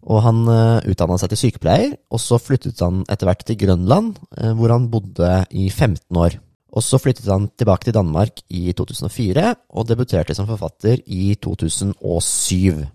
Og 0.00 0.22
han 0.24 0.38
uh, 0.48 0.80
utdanna 0.88 1.18
seg 1.20 1.32
til 1.32 1.40
sykepleier, 1.42 1.90
og 2.08 2.22
så 2.22 2.38
flyttet 2.40 2.78
han 2.80 3.02
etter 3.12 3.28
hvert 3.28 3.42
til 3.44 3.58
Grønland, 3.60 4.14
eh, 4.38 4.54
hvor 4.56 4.72
han 4.72 4.88
bodde 4.92 5.32
i 5.52 5.66
15 5.68 6.16
år. 6.16 6.38
Og 6.70 6.84
så 6.86 7.00
flyttet 7.02 7.28
han 7.28 7.50
tilbake 7.58 7.88
til 7.88 7.96
Danmark 7.98 8.40
i 8.48 8.70
2004, 8.78 9.54
og 9.74 9.88
debuterte 9.90 10.36
som 10.38 10.48
forfatter 10.48 11.02
i 11.04 11.34
2007. 11.42 12.86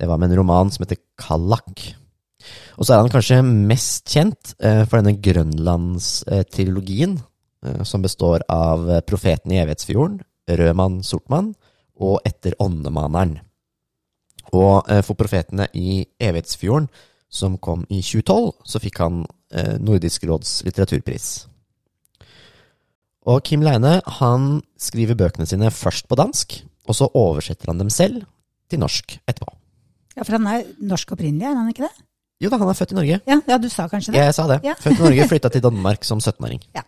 Det 0.00 0.08
var 0.08 0.18
med 0.18 0.32
en 0.32 0.40
roman 0.40 0.72
som 0.72 0.82
heter 0.82 0.98
Kallak. 1.20 1.84
Og 2.80 2.88
så 2.88 2.96
er 2.96 3.04
han 3.04 3.12
kanskje 3.12 3.42
mest 3.44 4.08
kjent 4.10 4.56
eh, 4.58 4.82
for 4.88 4.98
denne 4.98 5.20
Grønlandstrilogien, 5.22 7.20
eh, 7.62 7.82
som 7.86 8.02
består 8.02 8.42
av 8.50 8.88
eh, 8.88 9.04
Profeten 9.06 9.54
i 9.54 9.60
evighetsfjorden, 9.62 10.18
Rødmann 10.50 11.04
Sortmann 11.06 11.52
og 12.02 12.20
Etter 12.26 12.56
åndemaneren. 12.62 13.38
Og 14.52 14.90
eh, 14.90 15.00
for 15.06 15.16
Profetene 15.18 15.68
i 15.78 16.02
evighetsfjorden, 16.20 16.90
som 17.32 17.56
kom 17.56 17.86
i 17.88 18.02
2012, 18.04 18.50
så 18.68 18.80
fikk 18.82 19.00
han 19.00 19.22
eh, 19.54 19.78
Nordisk 19.80 20.26
råds 20.28 20.60
litteraturpris. 20.66 21.30
Og 23.30 23.40
Kim 23.46 23.62
Leine 23.62 24.00
han 24.18 24.60
skriver 24.80 25.16
bøkene 25.16 25.46
sine 25.48 25.70
først 25.72 26.08
på 26.10 26.18
dansk, 26.18 26.58
og 26.90 26.98
så 26.98 27.08
oversetter 27.14 27.70
han 27.70 27.80
dem 27.80 27.90
selv 27.92 28.24
til 28.68 28.82
norsk 28.82 29.14
etterpå. 29.22 29.52
Ja, 30.16 30.24
For 30.26 30.36
han 30.36 30.48
er 30.50 30.66
norsk 30.82 31.14
opprinnelig, 31.14 31.46
er 31.48 31.56
han 31.56 31.70
ikke 31.70 31.86
det? 31.86 31.94
Jo 32.42 32.50
da, 32.50 32.58
han 32.58 32.72
er 32.72 32.76
født 32.76 32.92
i 32.92 32.98
Norge. 32.98 33.20
Ja, 33.30 33.38
ja 33.48 33.58
du 33.62 33.68
sa 33.70 33.86
kanskje 33.88 34.12
det? 34.12 34.24
Jeg 34.26 34.34
sa 34.34 34.48
det. 34.50 34.58
Ja. 34.66 34.74
Født 34.82 34.98
i 34.98 35.04
Norge, 35.06 35.28
flytta 35.32 35.52
til 35.54 35.62
Danmark 35.64 36.04
som 36.04 36.20
17-åring. 36.20 36.60
Ja. 36.74 36.82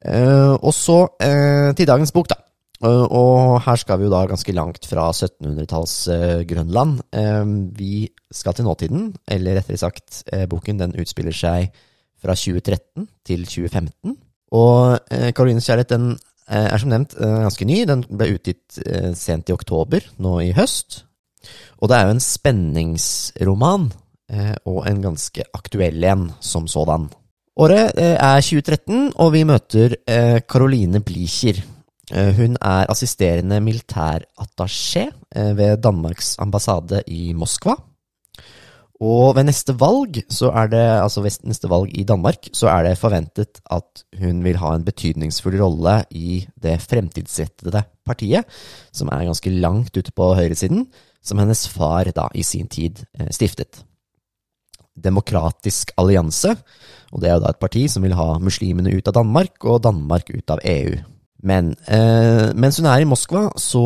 Eh, 0.00 0.54
og 0.56 0.72
så 0.74 1.02
uh, 1.08 1.70
til 1.76 1.88
dagens 1.88 2.12
bok, 2.12 2.28
da. 2.30 2.38
Eh, 2.80 3.06
og 3.12 3.60
her 3.66 3.76
skal 3.76 4.00
vi 4.00 4.06
jo 4.06 4.12
da 4.12 4.22
ganske 4.28 4.54
langt 4.56 4.88
fra 4.88 5.10
1700-talls 5.12 5.94
eh, 6.14 6.40
Grønland. 6.48 7.02
Eh, 7.12 7.44
vi 7.76 8.08
skal 8.32 8.56
til 8.56 8.64
nåtiden, 8.64 9.10
eller 9.28 9.60
rettere 9.60 9.80
sagt, 9.80 10.22
boken 10.48 10.80
den 10.80 10.96
utspiller 11.00 11.34
seg 11.36 11.68
fra 12.20 12.36
2013 12.36 13.08
til 13.26 13.44
2015. 13.48 14.16
Og 14.56 14.98
Karolines 15.36 15.66
kjærlighet 15.68 15.92
den 15.92 16.06
er 16.50 16.80
som 16.82 16.90
nevnt 16.90 17.14
ganske 17.14 17.66
ny. 17.66 17.84
Den 17.86 18.02
ble 18.02 18.32
utgitt 18.34 18.78
sent 19.18 19.50
i 19.50 19.54
oktober, 19.54 20.02
nå 20.18 20.32
i 20.42 20.50
høst. 20.54 21.04
Og 21.78 21.90
det 21.90 21.96
er 21.96 22.08
jo 22.08 22.14
en 22.16 22.22
spenningsroman, 22.22 23.88
og 24.66 24.80
en 24.90 25.02
ganske 25.06 25.46
aktuell 25.54 26.06
en 26.10 26.28
som 26.42 26.66
sådan. 26.70 27.08
Året 27.62 27.94
er 27.94 28.42
2013, 28.42 29.12
og 29.14 29.32
vi 29.36 29.46
møter 29.46 29.96
Karoline 30.50 31.02
Blicher. 31.06 31.62
Eh, 32.10 32.34
Hun 32.34 32.56
er 32.58 32.90
assisterende 32.90 33.60
militærattaché 33.62 35.10
eh, 35.36 35.56
ved 35.56 35.78
Danmarks 35.82 36.36
ambassade 36.38 37.02
i 37.06 37.32
Moskva. 37.32 37.76
Og 39.00 39.32
ved 39.36 39.46
neste 39.48 39.72
valg, 39.80 40.12
det, 40.12 40.80
altså 41.00 41.22
neste 41.48 41.70
valg 41.70 41.88
i 41.96 42.04
Danmark, 42.04 42.50
så 42.52 42.68
er 42.68 42.82
det 42.84 42.98
forventet 42.98 43.62
at 43.70 44.02
hun 44.20 44.42
vil 44.44 44.58
ha 44.60 44.74
en 44.74 44.84
betydningsfull 44.84 45.56
rolle 45.62 46.02
i 46.10 46.46
det 46.62 46.82
fremtidsrettede 46.82 47.82
partiet, 48.04 48.44
som 48.92 49.08
er 49.08 49.24
ganske 49.24 49.50
langt 49.50 49.96
ute 49.96 50.12
på 50.12 50.34
høyresiden, 50.34 50.86
som 51.22 51.38
hennes 51.38 51.68
far 51.68 52.10
da 52.12 52.26
i 52.34 52.42
sin 52.42 52.68
tid 52.68 53.06
eh, 53.18 53.30
stiftet. 53.30 53.84
Demokratisk 55.00 55.94
allianse, 55.96 56.56
og 57.12 57.22
det 57.22 57.30
er 57.30 57.38
jo 57.38 57.44
da 57.46 57.54
et 57.54 57.62
parti 57.62 57.86
som 57.88 58.02
vil 58.04 58.18
ha 58.18 58.34
muslimene 58.42 58.92
ut 58.98 59.08
av 59.08 59.16
Danmark 59.16 59.64
og 59.64 59.80
Danmark 59.86 60.28
ut 60.34 60.50
av 60.50 60.60
EU. 60.66 60.98
Men 61.46 61.74
eh, 61.88 62.50
mens 62.54 62.80
hun 62.80 62.88
er 62.90 63.02
i 63.02 63.08
Moskva, 63.08 63.48
så 63.56 63.84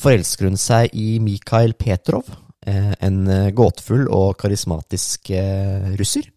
forelsker 0.00 0.48
hun 0.48 0.60
seg 0.60 0.94
i 0.96 1.18
Mikhail 1.22 1.74
Petrov, 1.78 2.28
eh, 2.66 2.92
en 3.04 3.24
eh, 3.30 3.50
gåtefull 3.56 4.06
og 4.12 4.36
karismatisk 4.40 5.32
eh, 5.34 5.92
russer, 5.98 6.30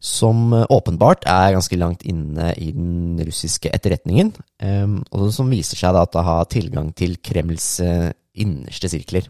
som 0.00 0.54
eh, 0.56 0.66
åpenbart 0.72 1.26
er 1.28 1.56
ganske 1.56 1.80
langt 1.80 2.06
inne 2.08 2.52
i 2.56 2.70
den 2.76 3.20
russiske 3.26 3.72
etterretningen, 3.74 4.32
eh, 4.62 4.86
og 5.12 5.28
som 5.36 5.52
viser 5.52 5.80
seg 5.80 5.96
da 5.96 6.06
at 6.06 6.22
ha 6.26 6.38
tilgang 6.48 6.92
til 6.96 7.18
Kremls 7.24 7.74
eh, 7.84 8.08
innerste 8.40 8.90
sirkler. 8.92 9.28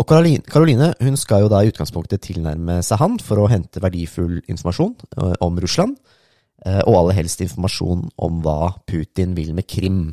Og 0.00 0.08
Caroline 0.08 0.94
hun 0.98 1.18
skal 1.20 1.44
jo 1.44 1.50
da 1.52 1.60
i 1.62 1.70
utgangspunktet 1.70 2.24
tilnærme 2.24 2.80
seg 2.82 2.98
han 3.02 3.20
for 3.22 3.38
å 3.38 3.50
hente 3.50 3.82
verdifull 3.82 4.40
informasjon 4.50 4.96
eh, 5.20 5.36
om 5.44 5.60
Russland, 5.62 5.98
eh, 5.98 6.19
og 6.60 6.96
aller 6.98 7.16
helst 7.16 7.40
informasjon 7.40 8.02
om 8.20 8.42
hva 8.44 8.74
Putin 8.84 9.32
vil 9.32 9.54
med 9.56 9.64
Krim. 9.64 10.10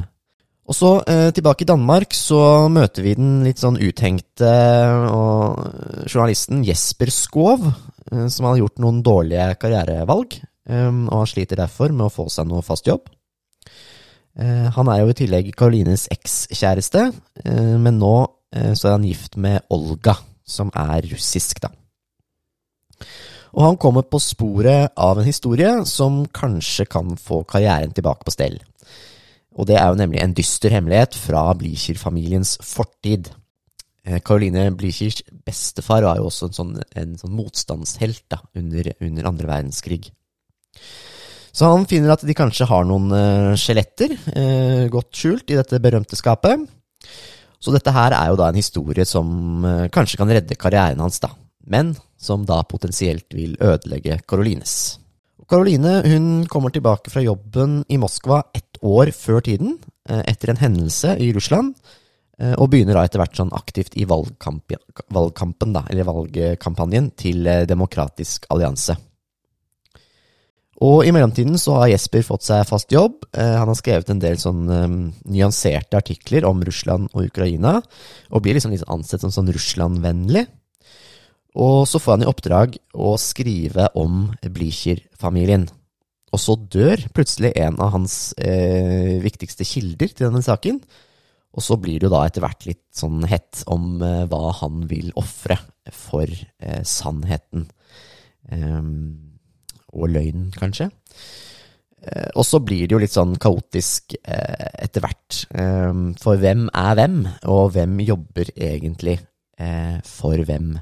Og 0.68 0.76
så 0.76 0.90
eh, 1.08 1.30
tilbake 1.32 1.64
i 1.64 1.70
Danmark 1.70 2.16
så 2.16 2.68
møter 2.72 3.06
vi 3.06 3.16
den 3.16 3.40
litt 3.46 3.62
sånn 3.62 3.80
uthengte 3.80 4.52
og 5.08 5.62
journalisten 6.10 6.66
Jesper 6.68 7.12
Skov, 7.14 7.64
eh, 8.12 8.26
som 8.28 8.50
har 8.50 8.60
gjort 8.60 8.82
noen 8.84 9.00
dårlige 9.06 9.48
karrierevalg, 9.62 10.36
eh, 10.68 10.90
og 10.92 11.14
han 11.22 11.30
sliter 11.32 11.62
derfor 11.62 11.96
med 11.96 12.10
å 12.10 12.12
få 12.12 12.28
seg 12.34 12.50
noe 12.52 12.66
fast 12.68 12.90
jobb. 12.92 13.08
Eh, 14.38 14.68
han 14.76 14.92
er 14.92 15.02
jo 15.02 15.14
i 15.14 15.18
tillegg 15.22 15.54
Karolines 15.56 16.10
ekskjæreste, 16.14 17.08
eh, 17.46 17.76
men 17.80 18.02
nå 18.04 18.16
eh, 18.52 18.74
så 18.76 18.92
er 18.92 18.98
han 18.98 19.08
gift 19.08 19.40
med 19.40 19.64
Olga, 19.74 20.18
som 20.44 20.74
er 20.76 21.08
russisk, 21.14 21.64
da. 21.64 21.72
Og 23.56 23.64
han 23.64 23.80
kommer 23.80 24.06
på 24.08 24.20
sporet 24.22 24.92
av 24.98 25.20
en 25.20 25.28
historie 25.28 25.72
som 25.88 26.26
kanskje 26.36 26.88
kan 26.90 27.16
få 27.20 27.44
karrieren 27.48 27.94
tilbake 27.96 28.28
på 28.28 28.36
stell. 28.36 28.60
Og 29.58 29.66
det 29.70 29.80
er 29.80 29.90
jo 29.90 30.00
nemlig 30.00 30.22
en 30.22 30.36
dyster 30.38 30.74
hemmelighet 30.76 31.18
fra 31.18 31.48
Blücher-familiens 31.58 32.58
fortid. 32.62 33.32
Caroline 34.24 34.70
Blüchers 34.78 35.24
bestefar 35.48 36.06
var 36.06 36.20
jo 36.20 36.28
også 36.30 36.48
en 36.48 36.56
sånn, 36.56 36.76
en 36.96 37.16
sånn 37.20 37.34
motstandshelt 37.36 38.24
da, 38.32 38.40
under, 38.56 38.92
under 39.04 39.30
andre 39.32 39.50
verdenskrig. 39.50 40.12
Så 41.58 41.72
han 41.72 41.88
finner 41.90 42.14
at 42.14 42.24
de 42.28 42.36
kanskje 42.38 42.68
har 42.70 42.86
noen 42.86 43.10
uh, 43.10 43.56
skjeletter 43.58 44.14
eh, 44.14 44.84
godt 44.94 45.10
skjult 45.18 45.50
i 45.50 45.58
dette 45.58 45.80
berømte 45.82 46.20
skapet. 46.20 46.68
Så 47.58 47.74
dette 47.74 47.90
her 47.96 48.14
er 48.14 48.30
jo 48.30 48.38
da 48.38 48.52
en 48.52 48.60
historie 48.60 49.08
som 49.10 49.66
uh, 49.66 49.88
kanskje 49.90 50.20
kan 50.22 50.30
redde 50.30 50.60
karrieren 50.60 51.02
hans, 51.02 51.18
da. 51.24 51.32
Men 51.68 51.96
som 52.18 52.46
da 52.48 52.62
potensielt 52.68 53.34
vil 53.36 53.58
ødelegge 53.62 54.22
Carolines. 54.28 54.98
Caroline 55.48 56.02
hun 56.04 56.48
kommer 56.52 56.74
tilbake 56.74 57.12
fra 57.12 57.24
jobben 57.24 57.82
i 57.88 58.00
Moskva 58.02 58.42
ett 58.56 58.80
år 58.84 59.14
før 59.16 59.44
tiden, 59.46 59.78
etter 60.08 60.52
en 60.52 60.60
hendelse 60.60 61.14
i 61.24 61.30
Russland, 61.36 61.76
og 62.60 62.68
begynner 62.70 62.98
da 62.98 63.06
etter 63.08 63.22
hvert 63.22 63.40
sånn 63.40 63.54
aktivt 63.56 63.96
i 63.98 64.06
valgkamp, 64.10 64.76
valgkampen 65.16 65.72
da, 65.78 65.86
eller 65.90 66.08
valgkampanjen 66.10 67.14
til 67.18 67.48
Demokratisk 67.70 68.46
allianse. 68.54 68.98
Og 70.86 71.08
i 71.08 71.14
mellomtiden 71.14 71.58
så 71.58 71.80
har 71.80 71.92
Jesper 71.96 72.26
fått 72.26 72.46
seg 72.46 72.68
fast 72.70 72.92
jobb. 72.94 73.24
Eh, 73.34 73.56
han 73.58 73.70
har 73.70 73.78
skrevet 73.80 74.12
en 74.14 74.22
del 74.22 74.38
sånn 74.42 74.68
um, 74.70 74.98
nyanserte 75.26 75.98
artikler 75.98 76.46
om 76.46 76.62
Russland 76.66 77.10
og 77.16 77.32
Ukraina, 77.32 77.80
og 78.30 78.44
blir 78.46 78.58
liksom 78.58 78.76
liksom 78.76 78.94
ansett 78.94 79.24
som 79.26 79.34
sånn 79.34 79.50
Russland-vennlig. 79.56 80.46
Og 81.58 81.88
så 81.90 82.00
får 82.02 82.18
han 82.18 82.26
i 82.26 82.30
oppdrag 82.30 82.78
å 82.94 83.16
skrive 83.22 83.90
om 83.98 84.28
Blücher-familien. 84.46 85.66
Og 86.36 86.42
så 86.44 86.58
dør 86.60 87.02
plutselig 87.16 87.54
en 87.58 87.80
av 87.82 87.94
hans 87.96 88.36
eh, 88.38 89.18
viktigste 89.24 89.66
kilder 89.66 90.12
til 90.12 90.28
denne 90.28 90.44
saken. 90.46 90.82
Og 91.58 91.64
så 91.66 91.78
blir 91.82 91.98
det 91.98 92.10
jo 92.10 92.14
da 92.14 92.26
etter 92.28 92.44
hvert 92.44 92.68
litt 92.68 92.84
sånn 92.94 93.24
hett 93.30 93.64
om 93.74 93.98
eh, 94.06 94.26
hva 94.30 94.52
han 94.60 94.84
vil 94.92 95.10
ofre 95.18 95.58
for 95.96 96.30
eh, 96.30 96.84
sannheten. 96.86 97.66
Um, 98.52 99.38
og 99.98 100.12
løgnen, 100.14 100.52
kanskje. 100.56 100.92
Eh, 102.04 102.30
og 102.36 102.46
så 102.46 102.60
blir 102.64 102.86
det 102.86 102.94
jo 102.96 103.02
litt 103.02 103.16
sånn 103.16 103.34
kaotisk 103.42 104.14
eh, 104.20 104.68
etter 104.84 105.04
hvert. 105.04 105.40
Eh, 105.58 106.04
for 106.22 106.44
hvem 106.44 106.68
er 106.70 107.00
hvem, 107.00 107.18
og 107.50 107.74
hvem 107.74 107.98
jobber 108.06 108.52
egentlig 108.54 109.18
eh, 109.58 109.98
for 110.06 110.44
hvem? 110.46 110.76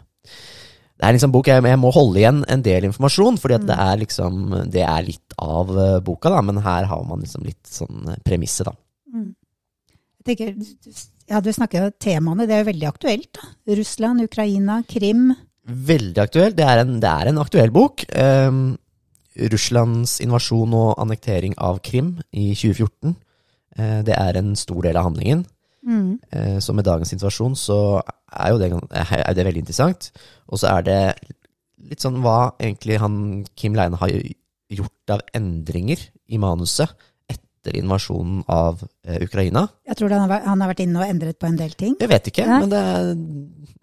Det 0.95 1.03
er 1.03 1.15
liksom 1.17 1.31
bok, 1.33 1.49
jeg, 1.51 1.63
jeg, 1.67 1.79
må 1.81 1.89
holde 1.91 2.21
igjen 2.21 2.37
en 2.51 2.61
del 2.63 2.85
informasjon, 2.87 3.39
fordi 3.41 3.57
at 3.57 3.65
det 3.67 3.75
er 3.83 3.97
liksom 3.99 4.37
Det 4.71 4.83
er 4.87 5.01
litt 5.03 5.35
av 5.43 5.73
eh, 5.75 5.97
boka, 6.05 6.31
da, 6.31 6.39
men 6.45 6.61
her 6.63 6.87
har 6.87 7.01
man 7.07 7.23
liksom 7.23 7.43
litt 7.43 7.67
sånn 7.67 8.13
premisset, 8.23 8.69
da. 8.69 8.75
Mm. 9.11 9.33
Jeg 10.23 10.29
tenker, 10.29 11.01
ja, 11.29 11.41
Du 11.43 11.51
snakker 11.53 11.89
om 11.89 11.97
temaene, 11.99 12.47
det 12.47 12.55
er 12.55 12.63
jo 12.63 12.69
veldig 12.71 12.87
aktuelt. 12.87 13.29
da. 13.35 13.75
Russland, 13.75 14.23
Ukraina, 14.23 14.79
Krim. 14.87 15.33
Veldig 15.65 16.21
aktuelt. 16.21 16.55
Det 16.57 16.65
er 16.65 16.83
en, 16.83 16.99
det 17.01 17.11
er 17.11 17.31
en 17.31 17.41
aktuell 17.41 17.73
bok. 17.73 18.05
Um, 18.15 18.77
Russlands 19.51 20.19
invasjon 20.23 20.73
og 20.77 20.95
annektering 21.01 21.57
av 21.57 21.81
Krim 21.83 22.15
i 22.31 22.53
2014. 22.53 23.17
Uh, 23.75 23.99
det 24.05 24.15
er 24.15 24.39
en 24.39 24.53
stor 24.55 24.85
del 24.85 24.99
av 25.01 25.09
handlingen. 25.09 25.43
Mm. 25.85 26.17
Eh, 26.33 26.57
så 26.59 26.73
med 26.73 26.87
dagens 26.87 27.11
situasjon 27.13 27.55
så 27.59 27.79
er 28.33 28.51
jo 28.51 28.59
det, 28.61 28.71
er 28.91 29.33
det 29.37 29.45
veldig 29.47 29.63
interessant. 29.63 30.09
Og 30.49 30.59
så 30.61 30.73
er 30.73 30.87
det 30.87 30.99
litt 31.85 32.01
sånn 32.01 32.21
hva 32.23 32.55
egentlig 32.57 32.99
han 33.01 33.17
Kim 33.57 33.77
Leine 33.77 33.99
har 34.01 34.13
gjort 34.73 35.13
av 35.13 35.21
endringer 35.37 36.01
i 36.33 36.39
manuset 36.41 36.89
etter 37.65 37.79
invasjonen 37.79 38.43
av 38.51 38.83
eh, 39.07 39.23
Ukraina. 39.25 39.65
Jeg 39.87 39.97
tror 39.97 40.13
han 40.13 40.29
har, 40.29 40.43
han 40.45 40.61
har, 40.61 40.69
vært 40.69 40.83
inne 40.85 41.01
og 41.01 41.09
endret 41.09 41.39
på 41.41 41.49
en 41.49 41.57
del 41.57 41.73
ting. 41.77 41.95
Jeg 41.99 42.11
vet 42.11 42.29
ikke, 42.29 42.45
ja. 42.45 42.59
men 42.61 42.69
det, 42.69 42.81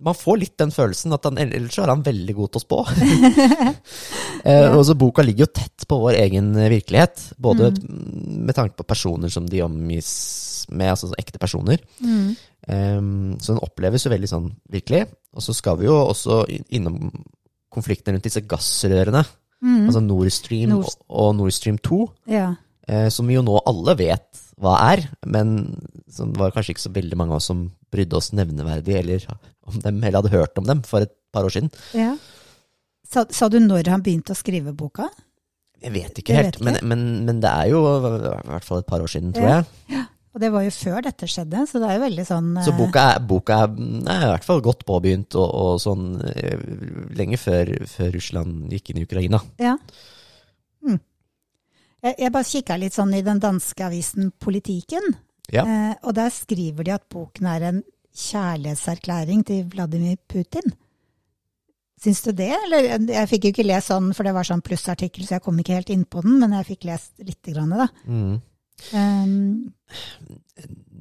man 0.02 0.18
får 0.18 0.38
litt 0.38 0.54
den 0.62 0.70
følelsen 0.74 1.14
at 1.16 1.26
han, 1.26 1.40
ellers 1.42 1.78
er 1.82 1.90
han 1.90 2.04
veldig 2.06 2.36
god 2.38 2.52
til 2.52 2.62
å 2.62 2.64
spå. 2.64 2.80
eh, 4.48 4.68
og 4.70 4.84
så 4.86 4.96
Boka 4.98 5.26
ligger 5.26 5.48
jo 5.48 5.52
tett 5.58 5.88
på 5.88 5.98
vår 6.04 6.20
egen 6.22 6.54
virkelighet, 6.54 7.26
både 7.42 7.72
mm. 7.74 8.46
med 8.46 8.56
tanke 8.58 8.78
på 8.78 8.86
personer 8.86 9.32
som 9.34 9.50
de 9.50 9.64
omgis 9.66 10.12
med, 10.70 10.92
altså 10.94 11.10
ekte 11.18 11.42
personer. 11.42 11.82
Mm. 11.98 12.32
Um, 12.62 13.06
så 13.42 13.56
den 13.56 13.64
oppleves 13.64 14.04
jo 14.06 14.12
veldig 14.12 14.30
sånn 14.30 14.50
virkelig. 14.70 15.08
Og 15.34 15.42
så 15.42 15.54
skal 15.56 15.80
vi 15.80 15.88
jo 15.88 15.96
også 16.04 16.44
innom 16.70 17.08
konflikten 17.72 18.14
rundt 18.14 18.28
disse 18.28 18.44
gassrørene. 18.46 19.24
Mm. 19.62 19.88
Altså 19.88 20.02
Nord 20.04 20.30
Stream 20.34 20.76
Nord... 20.76 20.94
og 21.10 21.34
Nord 21.38 21.54
Stream 21.56 21.80
2. 21.82 22.04
Ja 22.30 22.52
eh, 22.52 22.60
som 23.14 23.28
vi 23.30 23.36
jo 23.36 23.44
nå 23.46 23.60
alle 23.70 23.94
vet 23.94 24.40
hva 24.62 24.74
er, 24.92 25.04
men 25.22 25.52
som 26.10 26.32
var 26.34 26.50
kanskje 26.54 26.74
ikke 26.74 26.84
så 26.84 26.92
veldig 26.94 27.18
mange 27.18 27.34
av 27.34 27.40
oss 27.40 27.48
som 27.50 27.64
brydde 27.94 28.18
oss 28.18 28.32
nevneverdig 28.34 28.96
eller 28.98 29.26
om 29.68 29.78
dem, 29.82 30.00
eller 30.02 30.18
hadde 30.18 30.32
hørt 30.34 30.58
om 30.58 30.66
dem 30.68 30.82
for 30.86 31.06
et 31.06 31.12
par 31.34 31.46
år 31.46 31.54
siden. 31.54 31.70
Ja. 31.96 32.14
Sa, 33.08 33.26
sa 33.30 33.48
du 33.52 33.58
når 33.62 33.90
han 33.92 34.04
begynte 34.04 34.34
å 34.34 34.38
skrive 34.38 34.74
boka? 34.76 35.08
Jeg 35.82 35.94
vet 35.96 36.18
ikke 36.22 36.36
helt, 36.36 36.56
vet 36.56 36.60
ikke. 36.60 36.66
Men, 36.68 36.78
men, 36.86 37.04
men, 37.26 37.42
det 37.42 37.50
er 37.50 37.72
jo 37.72 37.82
i 37.82 38.00
hvert 38.52 38.66
fall 38.66 38.82
et 38.82 38.88
par 38.88 39.02
år 39.02 39.10
siden, 39.10 39.34
tror 39.36 39.48
ja. 39.48 39.60
jeg. 39.60 39.96
Ja. 39.96 40.06
Og 40.32 40.40
det 40.40 40.48
var 40.54 40.62
jo 40.64 40.72
før 40.72 41.02
dette 41.04 41.26
skjedde, 41.28 41.62
så 41.68 41.80
det 41.82 41.88
er 41.90 41.98
jo 41.98 42.04
veldig 42.06 42.24
sånn 42.24 42.46
Så 42.64 42.72
boka 42.72 43.02
er, 43.10 43.18
boka 43.28 43.58
er, 43.66 43.74
er 44.14 44.22
i 44.24 44.30
hvert 44.30 44.46
fall 44.46 44.62
godt 44.64 44.86
påbegynt, 44.88 45.36
og, 45.36 45.44
og 45.44 45.82
sånn 45.82 46.06
eh, 46.30 46.62
lenge 47.18 47.36
før, 47.40 47.74
før, 47.90 48.14
Russland 48.14 48.72
gikk 48.72 48.92
inn 48.92 49.02
i 49.02 49.04
Ukraina. 49.04 49.42
Ja. 49.60 49.74
Hmm. 50.80 51.02
Jeg, 52.02 52.16
jeg 52.18 52.34
bare 52.34 52.48
kikka 52.48 52.78
litt 52.80 52.96
sånn 52.96 53.14
i 53.14 53.24
den 53.24 53.40
danske 53.42 53.86
avisen 53.86 54.32
Politiken, 54.42 55.12
ja. 55.54 55.62
eh, 55.62 55.92
og 56.02 56.16
der 56.18 56.32
skriver 56.34 56.86
de 56.86 56.94
at 56.96 57.04
boken 57.12 57.50
er 57.50 57.66
en 57.68 57.82
kjærlighetserklæring 58.12 59.44
til 59.48 59.66
Vladimir 59.72 60.18
Putin. 60.28 60.74
Syns 62.02 62.24
du 62.26 62.32
det, 62.34 62.50
eller? 62.64 62.88
Jeg 63.06 63.28
fikk 63.30 63.46
jo 63.46 63.52
ikke 63.54 63.66
lest 63.68 63.92
sånn, 63.92 64.10
for 64.16 64.26
det 64.26 64.34
var 64.34 64.46
sånn 64.48 64.64
plussartikkel, 64.66 65.24
så 65.28 65.36
jeg 65.36 65.44
kom 65.44 65.60
ikke 65.62 65.76
helt 65.78 65.92
inn 65.94 66.02
på 66.10 66.24
den, 66.24 66.40
men 66.42 66.56
jeg 66.58 66.72
fikk 66.72 66.88
lest 66.90 67.12
lite 67.22 67.54
grann, 67.54 67.76
da. 67.78 67.86
Mm. 68.10 68.40
Um, 68.98 70.00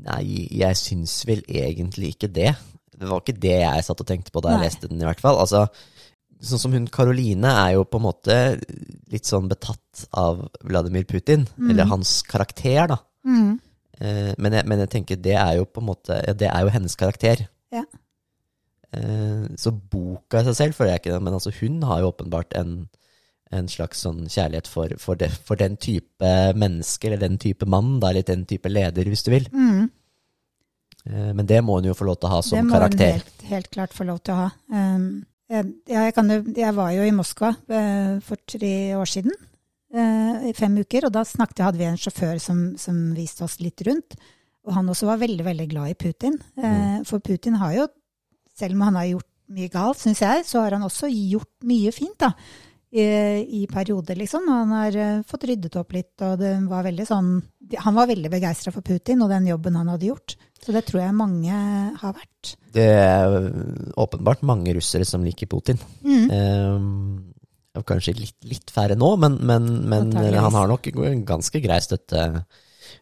Nei, 0.06 0.26
jeg 0.54 0.78
syns 0.78 1.16
vel 1.26 1.42
egentlig 1.50 2.14
ikke 2.14 2.30
det. 2.30 2.52
Det 2.94 3.10
var 3.10 3.24
ikke 3.24 3.42
det 3.42 3.58
jeg 3.64 3.88
satt 3.88 4.04
og 4.04 4.10
tenkte 4.10 4.34
på 4.34 4.44
da 4.46 4.54
jeg 4.54 4.62
nei. 4.62 4.68
leste 4.70 4.92
den, 4.92 5.02
i 5.02 5.10
hvert 5.10 5.24
fall. 5.24 5.42
Altså, 5.42 5.66
Sånn 6.42 6.58
som 6.58 6.74
hun 6.74 6.88
Karoline 6.90 7.52
er 7.68 7.76
jo 7.76 7.84
på 7.86 8.00
en 8.00 8.08
måte 8.08 8.36
litt 9.14 9.28
sånn 9.30 9.50
betatt 9.52 9.81
av 10.12 10.44
Vladimir 10.62 11.04
Putin, 11.04 11.46
mm. 11.58 11.70
eller 11.72 11.90
hans 11.92 12.22
karakter, 12.28 12.88
da. 12.92 12.98
Mm. 13.28 13.60
Eh, 14.00 14.32
men, 14.38 14.56
jeg, 14.58 14.68
men, 14.68 14.80
jeg, 14.84 14.92
tenker 14.96 15.20
det 15.22 15.36
er 15.38 15.58
jo 15.60 15.68
på 15.70 15.82
en 15.82 15.86
måte 15.92 16.16
ja, 16.26 16.34
Det 16.34 16.48
er 16.50 16.64
jo 16.66 16.72
hennes 16.74 16.96
karakter. 16.98 17.44
Ja. 17.74 17.84
Eh, 18.98 19.46
så 19.62 19.72
boka 19.72 20.42
i 20.42 20.48
seg 20.50 20.58
selv 20.58 20.78
føler 20.78 20.96
jeg 20.96 21.04
ikke 21.04 21.14
det, 21.14 21.22
men 21.28 21.38
altså 21.38 21.54
hun 21.60 21.80
har 21.88 22.02
jo 22.02 22.12
åpenbart 22.12 22.58
en, 22.60 22.76
en 23.52 23.72
slags 23.72 24.04
sånn 24.08 24.26
kjærlighet 24.28 24.70
for, 24.72 24.96
for, 25.00 25.20
det, 25.20 25.32
for, 25.46 25.60
den 25.60 25.78
type 25.82 26.36
menneske, 26.58 27.08
eller 27.10 27.22
den 27.22 27.40
type 27.42 27.68
mann, 27.70 28.00
da, 28.02 28.12
eller 28.12 28.28
den 28.28 28.48
type 28.50 28.72
leder, 28.72 29.12
hvis 29.12 29.28
du 29.28 29.34
vil. 29.36 29.50
Mm. 29.54 29.90
Eh, 31.06 31.34
men 31.36 31.46
det 31.48 31.62
må 31.66 31.80
hun 31.80 31.92
jo 31.92 31.98
få 31.98 32.08
lov 32.10 32.20
til 32.20 32.32
å 32.32 32.38
ha 32.38 32.42
som 32.46 32.72
karakter. 32.72 32.98
Det 32.98 33.12
må 33.12 33.20
hun 33.20 33.28
helt, 33.28 33.46
helt, 33.52 33.72
klart 33.76 33.96
få 33.96 34.08
lov 34.08 34.24
til 34.24 34.36
å 34.38 34.46
ha. 34.46 34.50
Um, 34.72 35.12
Jeg, 35.52 35.68
jeg, 35.92 36.14
kan, 36.16 36.32
jeg, 36.32 36.72
var 36.78 36.94
jo 36.96 37.04
i 37.04 37.12
Moskva 37.12 37.50
eh, 37.76 38.20
for 38.24 38.40
tre 38.48 38.76
år 38.96 39.10
siden, 39.10 39.34
i 39.92 40.54
fem 40.56 40.78
uker, 40.80 41.08
og 41.08 41.12
da 41.16 41.26
snakket, 41.28 41.66
hadde 41.66 41.82
vi 41.82 41.88
en 41.90 42.00
sjåfør 42.00 42.38
som, 42.40 42.62
som, 42.80 43.00
viste 43.18 43.44
oss 43.44 43.58
litt 43.60 43.82
rundt. 43.88 44.16
Og 44.64 44.76
han 44.78 44.90
også 44.92 45.10
var 45.10 45.20
veldig, 45.20 45.44
veldig 45.44 45.68
glad 45.72 45.92
i 45.92 45.98
Putin. 46.00 46.38
Mm. 46.56 47.04
For 47.10 47.24
Putin 47.24 47.58
har 47.60 47.74
jo, 47.76 47.88
selv 48.56 48.78
om 48.78 48.86
han 48.88 49.00
har 49.00 49.10
gjort 49.10 49.28
mye 49.52 49.72
galt, 49.74 50.00
syns 50.00 50.22
jeg, 50.24 50.46
så 50.48 50.62
har 50.64 50.78
han 50.78 50.86
også 50.88 51.10
gjort 51.12 51.52
mye 51.68 51.92
fint, 51.96 52.20
da. 52.22 52.32
I, 52.92 53.04
i 53.62 53.62
perioder, 53.72 54.18
liksom. 54.20 54.48
Han 54.52 54.72
har 54.76 54.98
fått 55.28 55.48
ryddet 55.48 55.78
opp 55.80 55.94
litt, 55.96 56.14
og 56.28 56.40
det 56.42 56.58
var 56.68 56.84
veldig 56.84 57.06
sånn 57.08 57.30
Han 57.86 57.96
var 57.96 58.10
veldig 58.10 58.28
begeistra 58.34 58.74
for 58.76 58.84
Putin 58.84 59.22
og 59.24 59.32
den 59.32 59.48
jobben 59.48 59.78
han 59.80 59.88
hadde 59.94 60.10
gjort. 60.10 60.36
Så 60.62 60.74
det 60.76 60.84
tror 60.90 61.02
jeg 61.06 61.16
mange 61.18 61.62
har 62.02 62.18
vært. 62.18 62.56
Det 62.76 62.84
er 62.84 63.38
åpenbart 64.00 64.44
mange 64.46 64.76
russere 64.76 65.08
som 65.08 65.24
liker 65.26 65.50
Putin. 65.50 65.80
Mm. 66.04 66.28
Eh, 66.36 67.40
kanskje 67.88 68.18
litt, 68.18 68.38
litt, 68.48 68.72
færre 68.74 68.98
nå, 69.00 69.14
men, 69.22 69.38
men, 69.48 69.70
men 69.88 70.12
han 70.36 70.58
har 70.58 70.68
nok 70.68 70.90
ganske 71.28 71.62
grei 71.64 71.80
støtte 71.84 72.44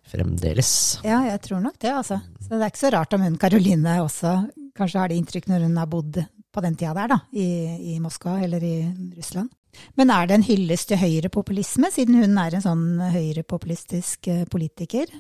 fremdeles. 0.10 0.72
Ja, 1.06 1.24
jeg 1.26 1.42
tror 1.46 1.64
nok 1.64 1.80
det, 1.82 1.94
altså. 1.94 2.20
Så 2.44 2.54
det 2.54 2.62
er 2.62 2.72
ikke 2.72 2.86
så 2.86 2.92
rart 2.94 3.16
om 3.18 3.24
hun 3.26 3.38
Karoline 3.42 4.00
også 4.04 4.36
kanskje 4.78 5.02
har 5.02 5.12
det 5.12 5.18
inntrykk 5.20 5.50
når 5.50 5.66
hun 5.68 5.80
har 5.80 5.90
bodd 5.92 6.20
på 6.50 6.64
den 6.66 6.78
tida 6.78 6.94
der, 6.98 7.12
da, 7.14 7.20
i, 7.36 7.48
i 7.94 7.98
Moskva 8.02 8.40
eller 8.44 8.64
i 8.66 8.76
Russland. 9.18 9.52
Men 10.00 10.10
er 10.14 10.28
det 10.28 10.40
en 10.40 10.46
hyllest 10.48 10.90
til 10.90 11.00
høyrepopulisme, 11.00 11.92
siden 11.94 12.18
hun 12.24 12.40
er 12.42 12.58
en 12.58 12.66
sånn 12.66 12.86
høyrepopulistisk 13.14 14.30
eh, 14.32 14.46
politiker? 14.50 15.12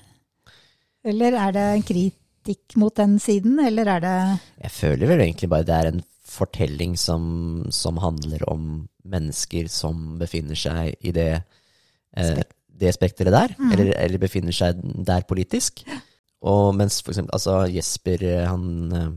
Eller 1.05 1.37
er 1.37 1.53
det 1.55 1.65
en 1.75 1.85
kritikk 1.85 2.75
mot 2.81 2.95
den 2.97 3.19
siden, 3.21 3.59
eller 3.61 3.93
er 3.95 4.03
det 4.03 4.15
Jeg 4.65 4.73
føler 4.73 5.11
vel 5.13 5.23
egentlig 5.27 5.51
bare 5.51 5.67
det 5.67 5.77
er 5.77 5.91
en 5.91 6.01
fortelling 6.29 6.95
som, 6.99 7.23
som 7.73 7.99
handler 8.01 8.43
om 8.49 8.87
mennesker 9.09 9.69
som 9.71 10.17
befinner 10.21 10.57
seg 10.59 10.95
i 11.01 11.13
det, 11.15 11.41
eh, 12.17 12.41
det 12.79 12.93
spekteret 12.95 13.35
der, 13.35 13.55
eller, 13.71 13.91
eller 13.97 14.21
befinner 14.21 14.55
seg 14.55 14.79
der 15.07 15.25
politisk. 15.29 15.83
Og 16.45 16.71
mens 16.77 17.01
for 17.03 17.11
eksempel 17.11 17.35
altså 17.35 17.63
Jesper, 17.71 18.23
eh, 18.23 18.45
han 18.47 18.93
eh, 18.95 19.09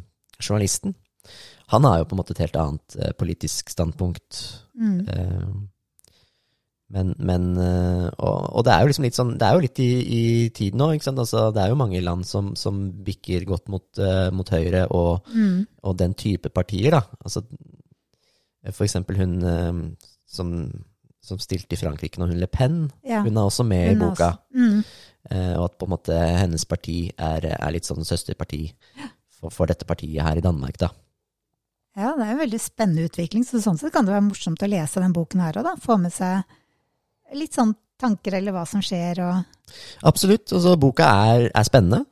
journalisten, 0.43 0.97
han 1.73 1.85
har 1.89 2.01
jo 2.01 2.09
på 2.09 2.17
en 2.17 2.21
måte 2.21 2.35
et 2.37 2.43
helt 2.45 2.59
annet 2.59 2.97
eh, 2.99 3.13
politisk 3.17 3.71
standpunkt. 3.73 4.41
Eh, 5.09 5.47
men, 6.93 7.15
men 7.25 7.45
eh, 7.57 8.09
og, 8.21 8.49
og 8.53 8.65
det 8.67 8.73
er 8.75 8.83
jo 8.85 8.91
liksom 8.91 9.07
litt 9.07 9.17
sånn 9.17 9.31
Det 9.41 9.47
er 9.47 9.57
jo 9.57 9.65
litt 9.65 9.81
i, 9.81 9.91
i 10.03 10.23
tiden 10.53 10.83
nå, 10.83 10.91
ikke 10.93 11.09
sant. 11.09 11.23
Altså, 11.23 11.47
det 11.55 11.63
er 11.63 11.73
jo 11.73 11.79
mange 11.81 12.03
land 12.05 12.27
som, 12.29 12.53
som 12.59 12.83
bikker 13.07 13.47
godt 13.49 13.73
mot, 13.73 13.87
uh, 14.01 14.29
mot 14.35 14.53
høyre, 14.53 14.85
og, 14.93 15.31
og 15.81 15.97
den 16.01 16.17
type 16.19 16.53
partier, 16.53 16.93
da. 16.99 17.03
Altså, 17.25 17.45
for 18.71 18.85
eksempel 18.87 19.19
hun 19.19 19.39
um, 19.43 19.81
som, 20.29 20.53
som 21.25 21.41
stilte 21.43 21.79
i 21.79 21.81
Frankrike 21.81 22.21
nå, 22.21 22.29
hun 22.31 22.43
Le 22.43 22.51
Pen. 22.51 22.85
Ja. 23.09 23.25
Hun 23.25 23.37
er 23.37 23.49
også 23.49 23.67
med 23.67 23.89
i 23.89 23.95
er 23.97 24.01
boka. 24.03 24.35
Mm. 24.53 24.85
Uh, 25.33 25.55
og 25.57 25.65
at 25.71 25.79
på 25.81 25.89
en 25.89 25.97
måte 25.97 26.23
hennes 26.37 26.69
parti 26.69 26.99
er, 27.17 27.53
er 27.57 27.73
litt 27.73 27.89
sånn 27.89 28.05
søsterparti 28.05 28.67
for, 29.39 29.49
for 29.49 29.71
dette 29.71 29.89
partiet 29.89 30.21
her 30.21 30.39
i 30.39 30.45
Danmark, 30.45 30.77
da. 30.83 30.93
Ja, 31.97 32.15
det 32.17 32.25
er 32.25 32.33
en 32.33 32.41
veldig 32.41 32.61
spennende 32.61 33.05
utvikling, 33.09 33.45
så 33.45 33.61
sånn 33.61 33.77
sett 33.81 33.93
kan 33.93 34.07
det 34.07 34.15
være 34.15 34.25
morsomt 34.31 34.63
å 34.65 34.69
lese 34.69 35.01
den 35.01 35.13
boken 35.17 35.43
her 35.45 35.59
òg, 35.61 35.67
da. 35.67 35.81
Få 35.81 35.99
med 36.01 36.13
seg 36.15 36.45
litt 37.39 37.57
sånn 37.59 37.75
tanker 38.03 38.39
eller 38.39 38.55
hva 38.55 38.65
som 38.69 38.83
skjer 38.85 39.23
og 39.25 39.59
Absolutt. 40.05 40.51
Altså, 40.53 40.75
boka 40.77 41.07
er, 41.33 41.47
er 41.49 41.65
spennende. 41.65 42.03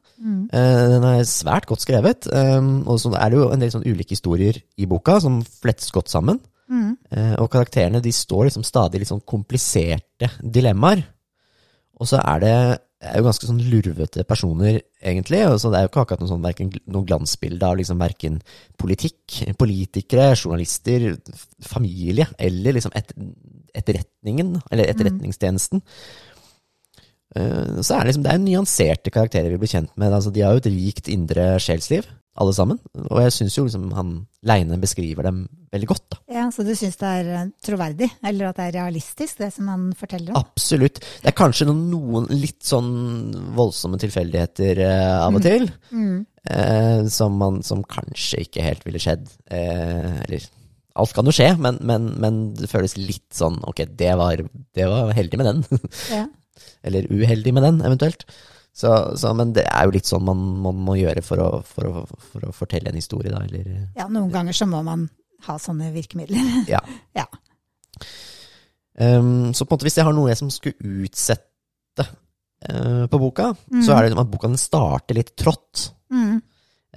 Eh, 0.52 0.84
den 0.94 1.04
er 1.04 1.26
svært 1.28 1.66
godt 1.68 1.84
skrevet. 1.84 2.28
Um, 2.32 2.80
og 2.88 3.00
så 3.02 3.12
er 3.16 3.32
det 3.32 3.40
jo 3.40 3.50
en 3.52 3.60
del 3.60 3.72
sånn 3.74 3.84
ulike 3.84 4.14
historier 4.16 4.56
i 4.80 4.88
boka 4.88 5.18
som 5.20 5.42
flettes 5.44 5.92
godt 5.92 6.12
sammen. 6.12 6.40
Eh, 7.10 7.34
og 7.42 7.50
karakterene 7.50 8.02
de 8.04 8.12
står 8.14 8.46
liksom 8.48 8.64
stadig 8.66 9.02
litt 9.02 9.10
sånn 9.10 9.24
kompliserte 9.26 10.30
dilemmaer. 10.40 11.02
Og 12.00 12.08
så 12.08 12.20
er 12.20 12.40
det 12.42 12.54
er 13.00 13.16
jo 13.16 13.24
ganske 13.24 13.48
sånn 13.48 13.60
lurvete 13.72 14.24
personer, 14.28 14.80
egentlig. 15.00 15.40
og 15.48 15.56
så 15.60 15.70
det 15.72 15.78
er 15.78 15.86
jo 15.86 15.90
ikke 15.90 16.02
akkurat 16.04 16.20
noe, 16.20 16.30
sånn, 16.30 16.72
noe 16.92 17.08
glansbilde 17.08 17.68
av 17.68 17.78
liksom 17.80 18.00
verken 18.00 18.40
politikk, 18.80 19.38
politikere, 19.60 20.34
journalister, 20.36 21.14
familie 21.64 22.28
eller 22.38 22.76
liksom 22.76 22.92
et, 22.98 23.14
etterretningen, 23.80 24.58
eller 24.68 24.92
etterretningstjenesten. 24.92 25.80
Eh, 27.36 27.80
Så 27.80 27.96
er 27.96 28.04
det 28.04 28.10
liksom, 28.10 28.26
det 28.26 28.34
er 28.34 28.44
nyanserte 28.44 29.14
karakterer 29.14 29.54
vi 29.54 29.62
blir 29.62 29.72
kjent 29.72 29.96
med. 29.96 30.12
Altså, 30.12 30.32
de 30.34 30.44
har 30.44 30.52
jo 30.52 30.64
et 30.64 30.72
rikt 30.74 31.08
indre 31.08 31.54
sjelsliv, 31.62 32.04
alle 32.40 32.52
sammen. 32.54 32.78
Og 33.08 33.22
jeg 33.24 33.34
syns 33.34 33.56
jo 33.58 33.64
liksom 33.66 33.90
han 33.96 34.12
Leine 34.46 34.78
beskriver 34.80 35.26
dem 35.26 35.42
veldig 35.74 35.88
godt. 35.90 36.04
da. 36.14 36.18
Ja, 36.38 36.44
så 36.54 36.64
du 36.64 36.70
syns 36.78 36.96
det 37.00 37.10
er 37.20 37.30
eh, 37.34 37.48
troverdig, 37.64 38.08
eller 38.26 38.50
at 38.50 38.60
det 38.60 38.68
er 38.68 38.76
realistisk, 38.78 39.40
det 39.42 39.50
som 39.54 39.68
han 39.70 39.90
forteller 39.98 40.32
om? 40.32 40.40
Absolutt. 40.40 41.02
Det 41.20 41.28
er 41.30 41.36
kanskje 41.36 41.68
noen, 41.68 42.30
litt 42.32 42.62
sånn 42.66 42.90
voldsomme 43.58 44.00
tilfeldigheter 44.00 44.80
eh, 44.86 45.16
av 45.18 45.36
og 45.36 45.44
til. 45.44 45.68
Eh, 45.92 47.02
som, 47.12 47.36
man, 47.40 47.60
som 47.66 47.84
kanskje 47.84 48.46
ikke 48.46 48.64
helt 48.64 48.86
ville 48.88 49.02
skjedd. 49.02 49.28
Eh, 49.52 50.22
eller 50.24 50.48
alt 51.00 51.14
kan 51.16 51.28
jo 51.28 51.34
skje, 51.34 51.52
men, 51.60 51.78
men, 51.86 52.12
men 52.22 52.40
det 52.58 52.70
føles 52.70 52.96
litt 52.98 53.28
sånn 53.36 53.60
ok, 53.68 53.84
det 53.98 54.14
var, 54.18 54.40
det 54.76 54.88
var 54.90 55.12
heldig 55.16 55.42
med 55.42 55.50
den. 55.50 55.82
Ja. 56.10 56.24
eller 56.86 57.10
uheldig 57.12 57.54
med 57.56 57.68
den, 57.68 57.82
eventuelt. 57.84 58.24
Så, 58.72 58.90
så, 59.18 59.32
men 59.36 59.52
det 59.56 59.64
er 59.66 59.86
jo 59.88 59.94
litt 59.96 60.08
sånn 60.08 60.22
man, 60.24 60.40
man 60.64 60.78
må 60.86 60.94
gjøre 61.00 61.22
for 61.26 61.42
å, 61.42 61.48
for, 61.66 61.88
å, 61.90 62.20
for 62.30 62.48
å 62.48 62.52
fortelle 62.54 62.92
en 62.92 62.98
historie, 63.00 63.32
da. 63.32 63.42
Eller, 63.44 63.88
ja, 63.98 64.06
noen 64.08 64.30
ganger 64.32 64.56
så 64.56 64.68
må 64.70 64.82
man 64.86 65.08
ha 65.46 65.56
sånne 65.60 65.90
virkemidler. 65.94 66.68
ja. 66.70 66.82
ja. 67.18 67.26
Um, 69.00 69.54
så 69.54 69.64
på 69.64 69.72
en 69.72 69.78
måte 69.78 69.86
hvis 69.88 69.96
jeg 69.96 70.04
har 70.04 70.14
noe 70.16 70.28
jeg 70.28 70.38
som 70.40 70.50
skulle 70.52 71.06
utsette 71.06 72.04
uh, 72.04 73.06
på 73.08 73.20
boka, 73.22 73.50
så 73.80 73.94
er 73.94 74.02
det 74.02 74.10
liksom 74.10 74.22
at 74.24 74.32
boka 74.32 74.50
den 74.50 74.60
starter 74.60 75.16
litt 75.16 75.32
trått. 75.40 75.86
Mm. 76.12 76.40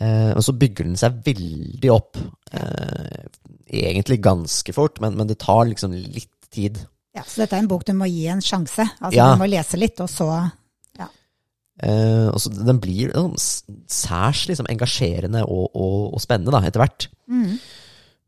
Uh, 0.02 0.32
og 0.34 0.42
så 0.44 0.56
bygger 0.58 0.90
den 0.90 0.98
seg 1.00 1.22
veldig 1.26 1.92
opp. 1.94 2.20
Uh, 2.54 3.30
egentlig 3.74 4.20
ganske 4.26 4.76
fort, 4.76 5.00
men, 5.04 5.16
men 5.18 5.30
det 5.30 5.40
tar 5.42 5.66
liksom 5.70 5.94
litt 5.96 6.32
tid. 6.54 6.82
ja. 7.16 7.24
Så 7.26 7.42
dette 7.44 7.58
er 7.58 7.64
en 7.64 7.72
bok 7.72 7.86
du 7.88 7.94
må 7.98 8.10
gi 8.10 8.28
en 8.30 8.44
sjanse. 8.44 8.86
Altså 9.00 9.18
Ja. 9.18 9.32
du 9.34 9.42
må 9.42 9.48
lese 9.50 9.80
litt, 9.80 10.02
og 10.04 10.12
så 10.12 10.28
ja. 11.82 11.88
Eh, 11.90 12.28
og 12.30 12.38
så 12.40 12.52
Den 12.54 12.78
blir 12.80 13.10
sånn 13.16 13.34
særs 13.90 14.44
liksom, 14.50 14.68
engasjerende 14.70 15.42
og, 15.48 15.72
og, 15.74 16.14
og 16.14 16.22
spennende 16.22 16.54
da, 16.54 16.62
etter 16.68 16.84
hvert. 16.84 17.08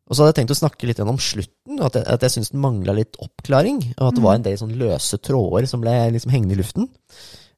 Og 0.05 0.13
så 0.13 0.21
hadde 0.21 0.31
jeg 0.33 0.37
tenkt 0.43 0.53
å 0.53 0.59
snakke 0.59 0.85
litt 0.89 0.99
om 1.01 1.17
slutten, 1.17 1.79
at 1.81 1.95
jeg, 1.97 2.05
at 2.13 2.21
jeg 2.25 2.33
syns 2.35 2.51
den 2.53 2.61
mangla 2.61 2.93
litt 2.93 3.17
oppklaring. 3.21 3.79
Og 3.97 4.07
at 4.11 4.17
det 4.17 4.23
var 4.25 4.35
en 4.37 4.45
del 4.45 4.57
sånn 4.61 4.75
løse 4.77 5.17
tråder 5.17 5.65
som 5.69 5.81
ble 5.81 5.93
liksom 6.13 6.33
hengende 6.33 6.53
i 6.53 6.59
luften. 6.59 6.89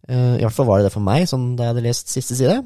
Eh, 0.07 0.37
I 0.39 0.43
hvert 0.45 0.55
fall 0.55 0.67
var 0.69 0.79
det 0.79 0.87
det 0.87 0.93
for 0.95 1.03
meg, 1.03 1.25
sånn 1.27 1.55
da 1.59 1.65
jeg 1.67 1.73
hadde 1.75 1.83
lest 1.89 2.13
siste 2.13 2.37
side. 2.39 2.61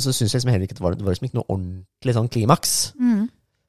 Så 0.00 0.12
syns 0.16 0.32
jeg 0.32 0.38
liksom 0.38 0.52
heller 0.54 0.64
ikke 0.64 0.78
det 0.78 0.84
var, 0.86 0.94
det 0.96 1.04
var 1.04 1.12
liksom 1.12 1.28
ikke 1.28 1.36
noe 1.42 1.50
ordentlig 1.52 2.14
sånn 2.16 2.30
klimaks. 2.32 2.72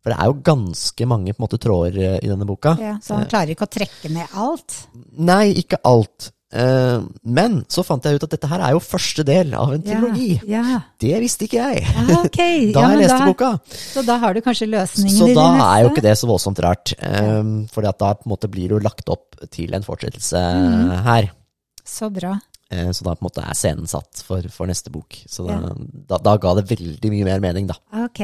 For 0.06 0.14
det 0.14 0.20
er 0.22 0.30
jo 0.30 0.38
ganske 0.46 1.06
mange 1.10 1.34
på 1.34 1.40
en 1.42 1.46
måte 1.48 1.60
tråder 1.64 1.96
eh, 1.98 2.18
i 2.24 2.30
denne 2.32 2.46
boka. 2.48 2.76
ja. 2.80 2.96
Så 3.04 3.16
han 3.18 3.28
klarer 3.32 3.52
ikke 3.56 3.66
å 3.68 3.74
trekke 3.76 4.12
ned 4.14 4.36
alt. 4.40 4.76
Nei, 5.18 5.50
ikke 5.64 5.82
alt. 5.84 6.30
Eh, 6.56 7.02
men 7.38 7.58
så 7.72 7.84
fant 7.84 8.06
jeg 8.08 8.16
ut 8.16 8.26
at 8.28 8.32
dette 8.36 8.50
her 8.52 8.64
er 8.64 8.76
jo 8.76 8.82
første 8.84 9.26
del 9.28 9.54
av 9.58 9.74
en 9.76 9.84
trilogi. 9.84 10.30
Ja. 10.48 10.62
ja. 10.72 10.80
Det 11.04 11.14
visste 11.24 11.48
ikke 11.50 11.60
jeg. 11.60 11.84
Ah, 11.92 12.12
okay. 12.22 12.70
Da 12.76 12.86
ja, 12.86 12.92
jeg 12.94 13.02
leste 13.04 13.20
da, 13.20 13.28
boka. 13.30 13.52
Så 13.76 14.04
da 14.08 14.18
har 14.24 14.36
du 14.36 14.42
kanskje 14.46 14.70
løsningen 14.72 15.18
Så 15.18 15.30
i 15.32 15.36
da 15.38 15.48
er 15.68 15.84
jo 15.84 15.92
ikke 15.92 16.06
det 16.06 16.16
så 16.22 16.30
voldsomt 16.30 16.62
rart. 16.64 16.96
Um, 17.02 17.54
da 17.76 17.92
på 17.94 18.26
en 18.26 18.32
måte 18.32 18.50
blir 18.52 18.70
det 18.72 18.78
jo 18.78 18.84
lagt 18.86 19.12
opp 19.12 19.36
til 19.52 19.76
en 19.76 19.84
fortsettelse 19.86 20.44
Mm. 20.56 20.92
her. 21.06 21.32
Så 21.86 22.08
bra. 22.14 22.36
Eh, 22.72 22.90
så 22.96 23.04
da 23.06 23.14
er 23.16 23.54
scenen 23.58 23.88
satt 23.90 24.24
for, 24.26 24.42
for 24.54 24.70
neste 24.70 24.92
bok. 24.94 25.18
Så 25.30 25.46
da, 25.48 25.60
Ja. 25.60 25.74
da, 26.10 26.18
da 26.18 26.38
ga 26.42 26.56
det 26.56 26.68
veldig 26.72 27.12
mye 27.12 27.26
mer 27.28 27.40
mening, 27.44 27.68
da. 27.68 27.76
Ah, 27.92 28.06
Ok. 28.06 28.20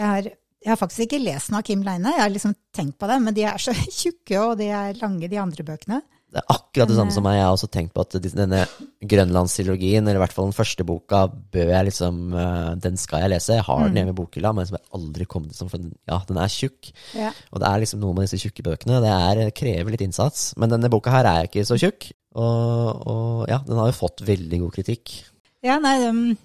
Jeg 0.00 0.06
har, 0.06 0.22
jeg 0.24 0.70
har 0.70 0.76
faktisk 0.80 1.04
ikke 1.06 1.20
lest 1.22 1.50
noe 1.50 1.60
av 1.60 1.66
Kim 1.68 1.82
Leine. 1.84 2.14
Jeg 2.16 2.22
har 2.24 2.32
liksom 2.32 2.54
tenkt 2.74 2.96
på 2.98 3.06
det, 3.10 3.20
men 3.22 3.34
de 3.36 3.44
er 3.44 3.60
så 3.60 3.74
tjukke, 4.00 4.38
og 4.40 4.56
de 4.58 4.70
er 4.72 4.96
lange, 5.02 5.28
de 5.28 5.36
andre 5.42 5.66
bøkene. 5.66 6.00
Det 6.30 6.38
er 6.38 6.52
akkurat 6.54 6.86
det 6.90 6.94
samme 6.94 7.10
som 7.10 7.24
meg. 7.26 7.36
Jeg 7.40 7.42
har 7.42 7.56
også 7.56 7.68
tenkt 7.74 7.90
på 7.96 8.04
at 8.04 8.14
denne 8.22 8.60
grønlandstrilogien, 9.10 10.04
eller 10.06 10.20
i 10.20 10.22
hvert 10.22 10.34
fall 10.36 10.46
den 10.46 10.54
første 10.54 10.84
boka, 10.86 11.24
bør 11.50 11.72
jeg 11.72 11.88
liksom 11.88 12.20
eh, 12.38 12.68
Den 12.84 12.96
skal 13.00 13.24
jeg 13.24 13.32
lese. 13.32 13.56
Jeg 13.58 13.64
har 13.66 13.80
Mm. 13.80 13.86
den 13.88 13.98
hjemme 14.00 14.14
i 14.14 14.18
bokhylla, 14.20 14.52
men 14.54 14.66
som 14.68 14.76
jeg 14.78 14.86
aldri 14.94 15.26
kom 15.26 15.48
til 15.48 15.56
som 15.58 15.68
For 15.72 15.78
den, 15.82 15.90
ja, 16.06 16.20
den 16.28 16.38
er 16.38 16.52
tjukk. 16.54 16.92
Ja. 17.18 17.32
Og 17.50 17.60
det 17.62 17.68
er 17.70 17.82
liksom 17.82 18.00
noe 18.04 18.14
med 18.14 18.28
disse 18.28 18.38
tjukke 18.44 18.62
bøkene. 18.62 19.00
Det 19.02 19.10
er, 19.10 19.50
krever 19.50 19.90
litt 19.90 20.04
innsats. 20.06 20.52
Men 20.56 20.70
denne 20.70 20.90
boka 20.92 21.10
her 21.10 21.26
er 21.26 21.48
ikke 21.48 21.66
så 21.66 21.78
tjukk. 21.80 22.12
Og, 22.38 23.06
og 23.10 23.48
ja, 23.50 23.58
den 23.66 23.76
har 23.80 23.90
jo 23.90 23.98
fått 23.98 24.22
veldig 24.22 24.60
god 24.62 24.76
kritikk. 24.76 25.16
Ja, 25.66 25.80
nei, 25.82 25.96
um, 26.06 26.36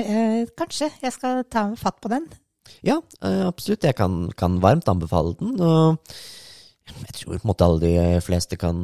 eh, 0.00 0.46
kanskje 0.56 0.88
jeg 1.02 1.12
skal 1.12 1.42
ta 1.50 1.68
fatt 1.76 2.00
på 2.00 2.08
den. 2.12 2.24
Ja, 2.86 3.00
eh, 3.20 3.42
absolutt. 3.46 3.84
Jeg 3.84 3.96
kan, 3.98 4.30
kan 4.38 4.60
varmt 4.62 4.88
anbefale 4.88 5.36
den. 5.38 5.58
Og 5.60 5.98
jeg 6.90 7.14
tror 7.16 7.36
på 7.38 7.44
en 7.46 7.50
måte 7.50 7.66
alle 7.66 7.80
de 7.82 8.20
fleste 8.24 8.58
kan, 8.60 8.78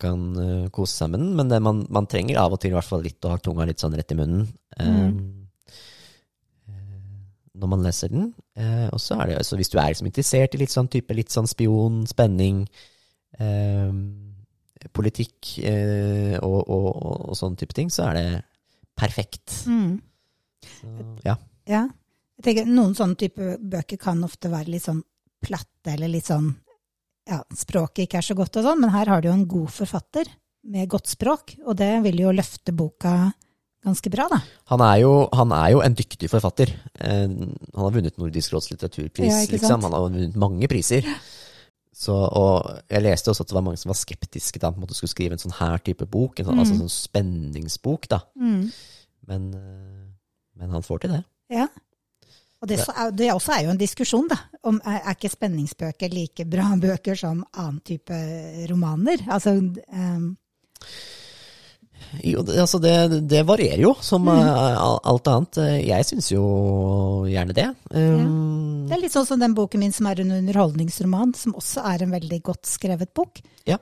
kan 0.00 0.20
uh, 0.38 0.68
kose 0.74 0.94
seg 0.96 1.12
med 1.12 1.22
den. 1.22 1.32
Men 1.38 1.50
det, 1.52 1.60
man, 1.64 1.82
man 1.92 2.08
trenger 2.10 2.40
av 2.42 2.56
og 2.56 2.62
til 2.62 2.72
i 2.72 2.76
hvert 2.76 2.88
fall 2.88 3.04
litt 3.04 3.24
å 3.26 3.34
ha 3.34 3.40
tunga 3.42 3.66
litt 3.68 3.82
sånn 3.82 3.96
rett 3.96 4.14
i 4.14 4.18
munnen. 4.18 4.46
Um, 4.80 4.96
mm. 4.96 6.76
når 7.60 7.72
man 7.72 7.84
leser 7.84 8.12
den. 8.12 8.30
Uh, 8.58 8.88
og 8.88 9.00
så 9.02 9.20
er 9.20 9.30
det 9.30 9.40
altså 9.42 9.60
hvis 9.60 9.72
du 9.72 9.78
er 9.78 9.92
liksom 9.92 10.08
interessert 10.10 10.56
i 10.56 10.62
litt 10.64 10.72
sånn 10.72 10.90
type 10.92 11.16
litt 11.16 11.34
sånn 11.34 11.48
spion, 11.50 12.02
spenning, 12.08 12.64
um, 13.40 14.00
politikk 14.96 15.56
uh, 15.66 16.36
og, 16.40 16.60
og, 16.62 16.90
og, 16.90 17.16
og 17.30 17.38
sånne 17.38 17.60
type 17.60 17.76
ting, 17.76 17.92
så 17.92 18.08
er 18.10 18.20
det 18.20 18.28
perfekt. 18.96 19.62
Mm. 19.68 19.98
Så, 20.66 20.92
ja. 21.26 21.36
Ja. 21.68 21.86
Jeg 22.36 22.44
tenker 22.44 22.68
Noen 22.68 22.92
sånne 22.96 23.16
type 23.20 23.56
bøker 23.60 24.00
kan 24.00 24.24
ofte 24.24 24.50
være 24.52 24.72
litt 24.74 24.84
sånn 24.84 25.00
platte, 25.44 25.92
eller 25.94 26.10
litt 26.12 26.28
sånn 26.28 26.50
ja, 27.26 27.40
språket 27.56 28.06
ikke 28.06 28.20
er 28.20 28.26
så 28.28 28.36
godt 28.38 28.60
og 28.60 28.68
sånn, 28.68 28.82
men 28.84 28.92
her 28.94 29.10
har 29.10 29.22
du 29.22 29.30
jo 29.30 29.36
en 29.36 29.48
god 29.50 29.72
forfatter 29.74 30.30
med 30.66 30.90
godt 30.90 31.10
språk, 31.10 31.56
og 31.66 31.76
det 31.78 31.92
vil 32.06 32.24
jo 32.24 32.34
løfte 32.34 32.74
boka 32.74 33.16
ganske 33.86 34.10
bra, 34.10 34.26
da. 34.32 34.40
Han 34.72 34.82
er, 34.82 34.96
jo, 35.04 35.12
han 35.36 35.52
er 35.54 35.72
jo 35.76 35.82
en 35.84 35.94
dyktig 35.94 36.30
forfatter. 36.32 36.72
Eh, 36.98 37.26
han 37.30 37.82
har 37.84 37.94
vunnet 37.94 38.16
Nordisk 38.18 38.54
råds 38.56 38.72
litteraturpris, 38.72 39.30
Ja, 39.30 39.42
liksom. 39.52 39.84
Han 39.86 39.94
har 39.94 40.08
vunnet 40.08 40.38
mange 40.38 40.70
priser. 40.70 41.06
Så, 41.96 42.12
og 42.12 42.66
jeg 42.92 43.04
leste 43.06 43.30
også 43.32 43.46
at 43.46 43.52
det 43.52 43.56
var 43.56 43.64
mange 43.64 43.80
som 43.80 43.88
var 43.88 43.96
skeptiske 43.96 44.60
da, 44.60 44.68
på 44.68 44.80
en 44.80 44.84
måte 44.84 44.96
skulle 44.98 45.14
skrive 45.14 45.38
en 45.38 45.40
sånn 45.40 45.54
her 45.56 45.78
type 45.86 46.04
bok. 46.12 46.36
En 46.36 46.50
sånn, 46.50 46.58
Altså 46.60 46.76
sånn 46.76 46.92
spenningsbok, 46.92 48.10
da. 48.12 48.20
Mm. 48.36 48.66
Men, 49.30 49.46
eh, 49.56 50.04
men 50.60 50.76
han 50.76 50.84
får 50.84 51.04
til 51.04 51.16
det. 51.16 51.22
Ja. 51.54 51.70
Og 52.62 52.68
det, 52.70 52.78
så 52.80 52.92
er, 52.96 53.10
det 53.12 53.26
også 53.34 53.52
er 53.52 53.64
jo 53.66 53.72
en 53.74 53.80
diskusjon, 53.80 54.28
da. 54.30 54.38
Om 54.66 54.78
er, 54.88 55.02
ikke 55.12 55.28
spenningsbøker 55.34 56.12
like 56.14 56.46
bra 56.48 56.70
bøker 56.86 57.18
som 57.20 57.44
annen 57.52 57.82
type 57.84 58.16
romaner? 58.70 59.26
Altså 59.28 59.58
um, 59.60 60.30
Jo, 62.22 62.42
det, 62.46 62.54
altså 62.62 62.78
det, 62.80 62.92
det 63.28 63.42
varierer 63.48 63.82
jo, 63.82 63.92
som 64.04 64.24
Mm. 64.28 64.38
eh, 64.38 64.78
alt 65.10 65.28
annet. 65.28 65.58
Jeg 65.84 66.06
syns 66.06 66.30
jo 66.32 66.42
gjerne 67.28 67.54
det. 67.56 67.66
Um, 67.90 68.86
Det 68.88 68.94
er 68.96 69.02
litt 69.02 69.12
sånn 69.16 69.26
som 69.26 69.40
den 69.40 69.54
boken 69.56 69.80
min 69.82 69.92
som 69.92 70.06
er 70.06 70.20
en 70.22 70.30
underholdningsroman, 70.38 71.34
som 71.34 71.54
også 71.58 71.82
er 71.92 72.04
en 72.04 72.14
veldig 72.14 72.40
godt 72.46 72.64
skrevet 72.70 73.12
bok. 73.16 73.40
Ja. 73.66 73.78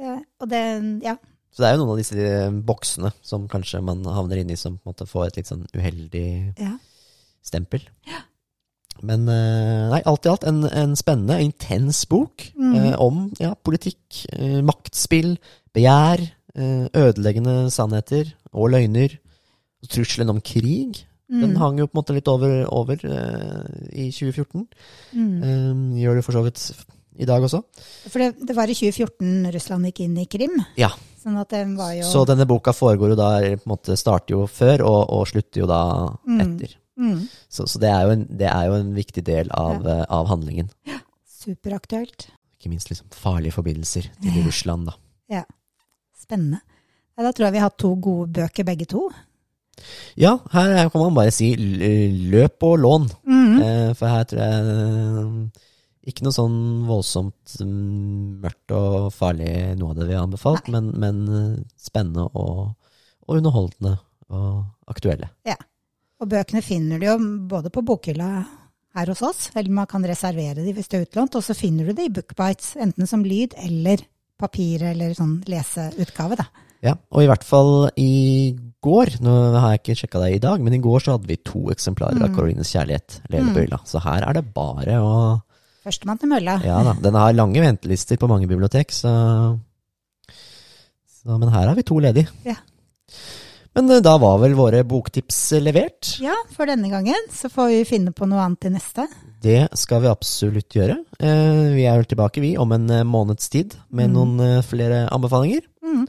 Eh, 0.00 0.18
og 0.40 0.48
det, 0.48 0.62
ja. 1.04 1.16
Så 1.52 1.62
det 1.62 1.68
er 1.70 1.76
jo 1.76 1.84
noen 1.84 1.94
av 1.94 2.00
disse 2.00 2.50
boksene 2.68 3.12
som 3.24 3.46
kanskje 3.48 3.80
man 3.84 4.02
havner 4.04 4.42
inn 4.42 4.50
i 4.52 4.56
som 4.60 4.76
på 4.76 4.84
en 4.88 4.92
måte 4.94 5.06
får 5.08 5.26
et 5.30 5.36
litt 5.40 5.48
sånn 5.48 5.62
uheldig 5.76 6.24
ja. 6.60 6.74
Stempel. 7.46 7.84
Men 9.06 9.26
eh, 9.28 9.88
nei, 9.92 10.00
alt 10.08 10.24
i 10.26 10.30
alt 10.32 10.46
en, 10.48 10.62
en 10.70 10.94
spennende, 10.96 11.36
intens 11.44 12.04
bok 12.08 12.46
eh, 12.56 12.94
om 13.02 13.26
ja, 13.42 13.50
politikk, 13.54 14.22
eh, 14.32 14.62
maktspill, 14.64 15.34
begjær, 15.76 16.22
eh, 16.56 16.86
ødeleggende 16.96 17.66
sannheter 17.74 18.30
og 18.56 18.72
løgner. 18.72 19.18
Og 19.84 19.90
trusselen 19.92 20.32
om 20.32 20.40
krig. 20.40 21.02
Den 21.28 21.56
hang 21.58 21.76
jo 21.80 21.88
på 21.90 21.96
en 21.96 22.00
måte 22.00 22.14
litt 22.16 22.28
over, 22.30 22.62
over 22.72 23.02
eh, 23.04 23.66
i 23.92 24.08
2014. 24.14 24.64
Mm. 25.12 25.34
Eh, 25.42 26.00
gjør 26.00 26.16
det 26.20 26.24
for 26.24 26.38
så 26.38 26.44
vidt 26.46 26.62
i 27.20 27.28
dag 27.28 27.44
også. 27.44 27.60
For 28.08 28.22
det, 28.22 28.30
det 28.48 28.56
var 28.56 28.72
i 28.72 28.76
2014 28.78 29.52
Russland 29.54 29.90
gikk 29.90 30.02
inn 30.06 30.16
i 30.22 30.26
Krim. 30.30 30.56
Ja, 30.80 30.90
Sånn 31.26 31.36
den 31.50 31.72
var 31.74 31.90
jo 31.96 32.06
Så 32.06 32.20
denne 32.28 32.46
boka 32.46 32.70
foregår 32.76 33.12
jo 33.12 33.18
da, 33.18 33.30
på 33.42 33.66
en 33.66 33.70
måte 33.72 33.96
starter 33.98 34.36
jo 34.36 34.44
før, 34.46 34.84
og, 34.86 35.00
og 35.10 35.24
slutter 35.28 35.64
jo 35.64 35.68
da 35.70 35.80
Mm. 36.22 36.40
etter. 36.44 36.76
Mm, 36.98 37.20
Så, 37.48 37.66
så 37.66 37.80
det, 37.82 37.90
er 37.90 38.12
en, 38.12 38.24
det 38.38 38.48
er 38.50 38.70
jo 38.70 38.78
en 38.80 38.94
viktig 38.96 39.24
del 39.26 39.50
av, 39.54 39.86
eh, 39.86 40.04
av 40.08 40.30
handlingen. 40.30 40.70
superaktuelt. 41.26 42.28
Ikke 42.56 42.72
minst 42.72 42.90
liksom 42.90 43.12
farlige 43.14 43.54
forbindelser 43.54 44.08
til 44.22 44.42
Russland, 44.46 44.88
da. 44.88 44.96
Ja. 45.30 45.44
Spennende. 46.16 46.62
Ja, 47.16 47.24
da 47.24 47.32
tror 47.32 47.46
jeg 47.46 47.56
vi 47.56 47.60
har 47.62 47.70
hatt 47.70 47.78
to 47.80 47.94
gode 48.02 48.32
bøker 48.36 48.66
begge 48.66 48.88
to. 48.90 49.06
Ja, 50.16 50.38
her 50.52 50.88
kan 50.88 51.02
man 51.02 51.16
bare 51.16 51.32
si 51.34 51.52
løp 51.56 52.64
og 52.64 52.78
lån. 52.80 53.06
Mm. 53.28 53.54
Uh, 53.60 53.92
for 53.96 54.10
her 54.10 54.26
tror 54.28 54.42
jeg 54.42 54.64
uh, 54.64 55.62
ikke 56.08 56.24
noe 56.24 56.36
sånn 56.36 56.58
voldsomt 56.88 57.56
mm, 57.60 58.40
mørkt 58.44 58.74
og 58.76 59.12
farlig 59.14 59.76
noe 59.78 59.92
av 59.92 60.00
det 60.00 60.08
vi 60.08 60.16
har 60.16 60.26
anbefalt, 60.26 60.68
men, 60.72 60.92
men 60.96 61.22
spennende 61.80 62.28
og, 62.32 62.76
og 63.26 63.40
underholdende 63.40 63.96
og 64.32 64.92
aktuelle. 64.92 65.30
Ja. 65.48 65.58
Og 66.16 66.30
bøkene 66.32 66.62
finner 66.64 67.00
du 67.00 67.08
jo 67.08 67.16
både 67.50 67.72
på 67.72 67.84
bokhylla 67.84 68.30
her 68.96 69.10
hos 69.12 69.22
oss, 69.26 69.48
eller 69.54 69.72
man 69.82 69.88
kan 69.90 70.04
reservere 70.08 70.62
de 70.64 70.72
hvis 70.72 70.88
det 70.88 70.98
er 70.98 71.08
utlånt, 71.08 71.36
og 71.36 71.44
så 71.44 71.56
finner 71.56 71.88
du 71.88 71.96
det 71.96 72.06
i 72.08 72.12
Bookbites, 72.16 72.72
enten 72.80 73.08
som 73.08 73.24
lyd 73.26 73.56
eller 73.60 74.00
papir 74.40 74.84
eller 74.92 75.12
sånn 75.16 75.42
leseutgave, 75.48 76.38
da. 76.40 76.46
Ja, 76.84 76.92
og 77.10 77.24
i 77.24 77.28
hvert 77.28 77.44
fall 77.44 77.88
i 77.98 78.54
går, 78.84 79.16
nå 79.24 79.34
har 79.56 79.74
jeg 79.74 79.82
ikke 79.82 79.96
sjekka 80.00 80.20
det 80.22 80.34
i 80.36 80.42
dag, 80.44 80.62
men 80.62 80.76
i 80.76 80.80
går 80.82 81.02
så 81.02 81.16
hadde 81.16 81.28
vi 81.28 81.38
to 81.40 81.66
eksemplarer 81.72 82.26
av 82.26 82.34
Karolines 82.36 82.70
kjærlighet, 82.72 83.20
Lene 83.32 83.54
Bøyla. 83.56 83.80
Så 83.88 84.00
her 84.04 84.26
er 84.26 84.36
det 84.36 84.44
bare 84.56 85.00
å 85.02 85.16
Førstemann 85.86 86.18
til 86.18 86.30
mølla. 86.32 86.56
Ja 86.66 86.80
da, 86.82 86.96
den 86.98 87.14
har 87.14 87.34
lange 87.36 87.62
ventelister 87.62 88.18
på 88.18 88.26
mange 88.26 88.48
bibliotek, 88.50 88.90
så, 88.90 89.10
så 91.20 91.36
Men 91.38 91.52
her 91.54 91.68
har 91.70 91.76
vi 91.78 91.84
to 91.86 92.00
ledig. 92.02 92.26
Ja. 92.46 92.56
Men 93.76 93.90
eh, 93.92 94.00
da 94.04 94.14
var 94.22 94.38
vel 94.42 94.54
våre 94.58 94.80
boktips 94.88 95.38
eh, 95.56 95.62
levert. 95.62 96.14
Ja, 96.24 96.34
for 96.56 96.66
denne 96.70 96.88
gangen. 96.92 97.26
Så 97.32 97.50
får 97.52 97.68
vi 97.74 97.82
finne 97.88 98.14
på 98.16 98.26
noe 98.28 98.40
annet 98.46 98.62
til 98.64 98.72
neste. 98.74 99.04
Det 99.44 99.66
skal 99.78 100.00
vi 100.02 100.08
absolutt 100.10 100.74
gjøre. 100.78 100.96
Eh, 101.20 101.74
Vi 101.76 101.84
er 101.86 102.00
vel 102.00 102.08
tilbake, 102.10 102.40
vi, 102.42 102.54
om 102.58 102.72
en 102.72 102.88
måneds 103.06 103.50
tid 103.52 103.76
med 103.94 104.14
noen 104.16 104.40
eh, 104.40 104.62
flere 104.66 105.04
anbefalinger. 105.12 105.66
Mm. 105.84 106.06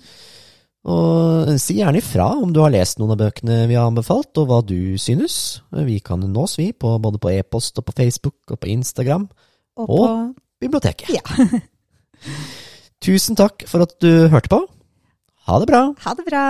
Og 0.87 1.49
si 1.59 1.75
gjerne 1.81 1.99
ifra 1.99 2.29
om 2.39 2.53
du 2.55 2.61
har 2.63 2.71
lest 2.71 2.95
noen 3.01 3.11
av 3.11 3.19
bøkene 3.19 3.65
vi 3.67 3.75
har 3.75 3.89
anbefalt, 3.89 4.31
og 4.39 4.47
hva 4.47 4.61
du 4.63 4.95
synes. 5.01 5.59
Vi 5.75 5.97
kan 5.99 6.23
nås, 6.23 6.55
vi, 6.61 6.69
på, 6.71 6.93
både 7.03 7.19
på 7.19 7.33
e-post 7.35 7.81
og 7.81 7.89
på 7.89 7.95
Facebook 7.97 8.37
og 8.55 8.61
på 8.63 8.69
Instagram. 8.71 9.27
Og 9.77 9.89
Og- 9.89 10.07
på 10.07 10.35
Biblioteket. 10.63 11.11
Ja. 11.13 11.21
Tusen 13.03 13.35
takk 13.37 13.67
for 13.69 13.83
at 13.85 13.93
du 14.01 14.09
hørte 14.31 14.49
på. 14.49 14.63
Ha 15.47 15.59
det 15.61 15.67
bra. 15.69 15.81
Ha 16.07 16.13
det 16.17 16.25
bra. 16.27 16.45